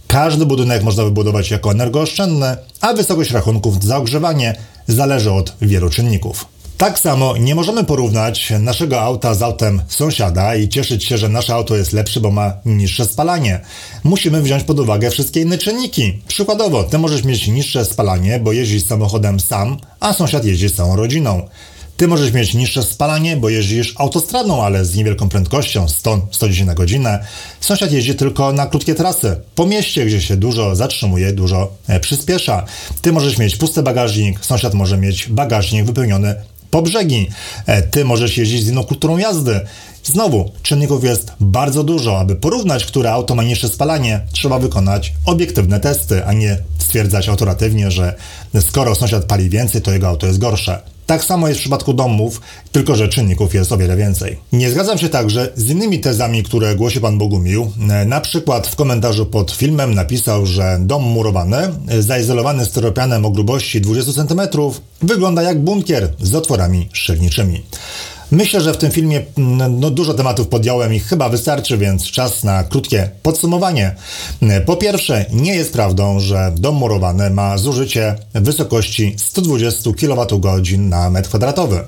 Każdy 0.07 0.45
budynek 0.45 0.83
można 0.83 1.03
wybudować 1.03 1.51
jako 1.51 1.71
energooszczędny, 1.71 2.55
a 2.81 2.93
wysokość 2.93 3.31
rachunków 3.31 3.83
za 3.83 3.97
ogrzewanie 3.97 4.55
zależy 4.87 5.31
od 5.31 5.53
wielu 5.61 5.89
czynników. 5.89 6.45
Tak 6.77 6.99
samo 6.99 7.37
nie 7.37 7.55
możemy 7.55 7.83
porównać 7.83 8.53
naszego 8.59 9.01
auta 9.01 9.33
z 9.33 9.41
autem 9.41 9.81
sąsiada 9.87 10.55
i 10.55 10.69
cieszyć 10.69 11.03
się, 11.03 11.17
że 11.17 11.29
nasze 11.29 11.53
auto 11.53 11.75
jest 11.75 11.93
lepsze, 11.93 12.19
bo 12.19 12.31
ma 12.31 12.53
niższe 12.65 13.05
spalanie. 13.05 13.59
Musimy 14.03 14.41
wziąć 14.41 14.63
pod 14.63 14.79
uwagę 14.79 15.09
wszystkie 15.11 15.41
inne 15.41 15.57
czynniki. 15.57 16.21
Przykładowo, 16.27 16.83
ty 16.83 16.97
możesz 16.97 17.23
mieć 17.23 17.47
niższe 17.47 17.85
spalanie, 17.85 18.39
bo 18.39 18.51
jeździsz 18.51 18.85
samochodem 18.85 19.39
sam, 19.39 19.77
a 19.99 20.13
sąsiad 20.13 20.45
jeździ 20.45 20.69
z 20.69 20.75
całą 20.75 20.95
rodziną. 20.95 21.49
Ty 21.97 22.07
możesz 22.07 22.33
mieć 22.33 22.53
niższe 22.53 22.83
spalanie, 22.83 23.37
bo 23.37 23.49
jeździsz 23.49 23.93
autostradą, 23.97 24.63
ale 24.63 24.85
z 24.85 24.95
niewielką 24.95 25.29
prędkością 25.29 25.85
100-110 25.85 26.65
na 26.65 26.73
godzinę. 26.73 27.25
Sąsiad 27.59 27.91
jeździ 27.91 28.15
tylko 28.15 28.53
na 28.53 28.65
krótkie 28.65 28.95
trasy. 28.95 29.35
Po 29.55 29.65
mieście, 29.65 30.05
gdzie 30.05 30.21
się 30.21 30.37
dużo 30.37 30.75
zatrzymuje, 30.75 31.33
dużo 31.33 31.71
e, 31.87 31.99
przyspiesza. 31.99 32.65
Ty 33.01 33.11
możesz 33.11 33.37
mieć 33.37 33.55
pusty 33.55 33.83
bagażnik, 33.83 34.45
sąsiad 34.45 34.73
może 34.73 34.97
mieć 34.97 35.27
bagażnik 35.29 35.85
wypełniony 35.85 36.35
po 36.71 36.81
brzegi. 36.81 37.29
E, 37.65 37.81
ty 37.81 38.05
możesz 38.05 38.37
jeździć 38.37 38.63
z 38.63 38.67
inną 38.67 38.83
kulturą 38.83 39.17
jazdy. 39.17 39.59
Znowu, 40.03 40.51
czynników 40.63 41.03
jest 41.03 41.31
bardzo 41.39 41.83
dużo. 41.83 42.19
Aby 42.19 42.35
porównać, 42.35 42.85
które 42.85 43.11
auto 43.11 43.35
ma 43.35 43.43
niższe 43.43 43.69
spalanie, 43.69 44.21
trzeba 44.31 44.59
wykonać 44.59 45.13
obiektywne 45.25 45.79
testy, 45.79 46.25
a 46.25 46.33
nie 46.33 46.57
stwierdzać 46.77 47.29
autoratywnie, 47.29 47.91
że 47.91 48.15
skoro 48.61 48.95
sąsiad 48.95 49.25
pali 49.25 49.49
więcej, 49.49 49.81
to 49.81 49.91
jego 49.91 50.07
auto 50.07 50.27
jest 50.27 50.39
gorsze. 50.39 50.96
Tak 51.07 51.23
samo 51.23 51.47
jest 51.47 51.59
w 51.59 51.61
przypadku 51.61 51.93
domów, 51.93 52.41
tylko 52.71 52.95
że 52.95 53.07
czynników 53.07 53.53
jest 53.53 53.71
o 53.71 53.77
wiele 53.77 53.95
więcej. 53.95 54.37
Nie 54.53 54.71
zgadzam 54.71 54.97
się 54.97 55.09
także 55.09 55.51
z 55.55 55.69
innymi 55.69 55.99
tezami, 55.99 56.43
które 56.43 56.75
głosi 56.75 57.01
pan 57.01 57.17
Bogumił. 57.17 57.71
E, 57.89 58.05
na 58.05 58.21
przykład 58.21 58.67
w 58.67 58.75
komentarzu 58.75 59.25
pod 59.25 59.51
filmem 59.51 59.93
napisał, 59.93 60.45
że 60.45 60.77
dom 60.81 61.03
murowany, 61.03 61.57
zaizolowany 61.99 62.65
styropianem 62.65 63.25
o 63.25 63.29
grubości 63.29 63.81
20 63.81 64.13
cm, 64.13 64.41
wygląda 65.01 65.41
jak 65.41 65.59
bunkier 65.61 66.13
z 66.19 66.35
otworami 66.35 66.89
szczelniczymi. 66.93 67.63
Myślę, 68.31 68.61
że 68.61 68.73
w 68.73 68.77
tym 68.77 68.91
filmie 68.91 69.21
mm, 69.37 69.79
no, 69.79 69.89
dużo 69.89 70.13
tematów 70.13 70.47
podjąłem 70.47 70.93
i 70.93 70.99
chyba 70.99 71.29
wystarczy, 71.29 71.77
więc 71.77 72.05
czas 72.05 72.43
na 72.43 72.63
krótkie 72.63 73.09
podsumowanie. 73.23 73.95
Po 74.65 74.75
pierwsze, 74.75 75.25
nie 75.31 75.55
jest 75.55 75.73
prawdą, 75.73 76.19
że 76.19 76.53
dom 76.57 76.75
murowany 76.75 77.29
ma 77.29 77.57
zużycie 77.57 78.15
w 78.35 78.41
wysokości 78.43 79.15
120 79.17 79.91
kWh 79.91 80.77
na 80.77 81.09
metr 81.09 81.29
kwadratowy. 81.29 81.79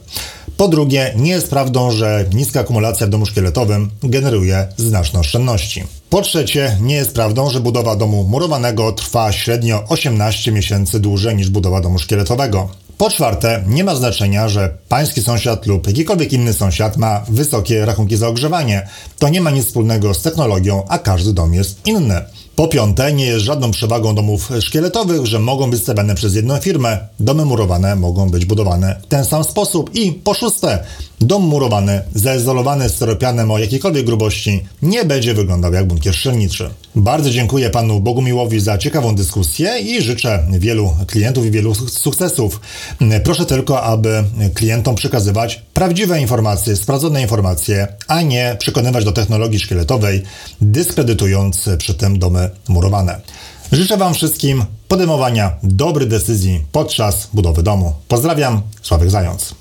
Po 0.58 0.68
drugie, 0.68 1.14
nie 1.16 1.32
jest 1.32 1.50
prawdą, 1.50 1.92
że 1.92 2.26
niska 2.34 2.60
akumulacja 2.60 3.08
w 3.08 3.10
domu 3.10 3.26
szkieletowym 3.26 3.90
generuje 4.04 4.68
znaczne 4.78 5.20
oszczędności. 5.20 5.84
Po 6.10 6.22
trzecie, 6.22 6.78
nie 6.82 6.96
jest 6.96 7.14
prawdą, 7.14 7.50
że 7.50 7.60
budowa 7.60 7.96
domu 7.96 8.24
murowanego 8.24 8.92
trwa 8.92 9.32
średnio 9.32 9.84
18 9.88 10.52
miesięcy 10.52 11.00
dłużej 11.00 11.36
niż 11.36 11.50
budowa 11.50 11.82
domu 11.82 12.00
szkieletowego. 12.00 12.70
Po 13.00 13.10
czwarte, 13.10 13.64
nie 13.68 13.84
ma 13.84 13.96
znaczenia, 13.96 14.50
że 14.50 14.78
pański 14.90 15.22
sąsiad 15.22 15.66
lub 15.66 15.88
jakikolwiek 15.88 16.34
inny 16.34 16.54
sąsiad 16.54 16.98
ma 16.98 17.26
wysokie 17.30 17.86
rachunki 17.86 18.18
za 18.18 18.28
ogrzewanie. 18.28 18.88
To 19.20 19.30
nie 19.30 19.42
ma 19.42 19.52
nic 19.52 19.66
wspólnego 19.66 20.14
z 20.14 20.22
technologią, 20.22 20.84
a 20.88 20.98
każdy 20.98 21.34
dom 21.34 21.54
jest 21.54 21.88
inny. 21.88 22.22
Po 22.56 22.68
piąte, 22.68 23.14
nie 23.14 23.26
jest 23.26 23.46
żadną 23.46 23.72
przewagą 23.72 24.16
domów 24.16 24.50
szkieletowych, 24.62 25.26
że 25.26 25.40
mogą 25.40 25.72
być 25.72 25.82
stawiane 25.82 26.16
przez 26.16 26.36
jedną 26.36 26.58
firmę. 26.58 26.98
Domy 27.20 27.46
murowane 27.46 27.96
mogą 27.96 28.30
być 28.30 28.46
budowane 28.46 28.96
w 29.04 29.08
ten 29.08 29.26
sam 29.26 29.44
sposób. 29.44 29.96
I 29.96 30.12
po 30.12 30.34
szóste, 30.34 30.84
dom 31.22 31.44
murowany, 31.44 32.02
zaizolowany 32.16 32.90
steropianem 32.90 33.52
o 33.52 33.58
jakiejkolwiek 33.58 34.06
grubości 34.06 34.64
nie 34.82 35.06
będzie 35.06 35.34
wyglądał 35.34 35.74
jak 35.74 35.88
bunkier 35.88 36.14
strzelniczy. 36.14 36.70
Bardzo 36.96 37.30
dziękuję 37.30 37.70
panu 37.70 38.00
Bogumiłowi 38.00 38.60
za 38.60 38.78
ciekawą 38.78 39.16
dyskusję 39.16 39.80
i 39.80 40.02
życzę 40.02 40.48
wielu 40.52 40.94
klientów 41.08 41.46
i 41.46 41.52
wielu 41.52 41.76
sukcesów. 41.76 42.62
Proszę 43.24 43.46
tylko, 43.46 43.84
aby 43.84 44.24
klientom 44.54 44.96
przekazywać 44.96 45.62
prawdziwe 45.74 46.22
informacje, 46.22 46.76
sprawdzone 46.76 47.22
informacje, 47.22 47.88
a 48.08 48.22
nie 48.22 48.56
przekonywać 48.60 49.06
do 49.06 49.12
technologii 49.12 49.60
szkieletowej, 49.60 50.24
dyskredytując 50.62 51.70
przy 51.78 51.94
tym 51.94 52.20
domy 52.20 52.50
murowane. 52.68 53.20
Życzę 53.72 53.98
Wam 53.98 54.14
wszystkim 54.14 54.66
podejmowania 54.88 55.52
dobrych 55.64 56.08
decyzji 56.08 56.66
podczas 56.72 57.28
budowy 57.34 57.64
domu. 57.64 57.94
Pozdrawiam, 58.08 58.62
Sławek 58.82 59.10
Zając. 59.10 59.56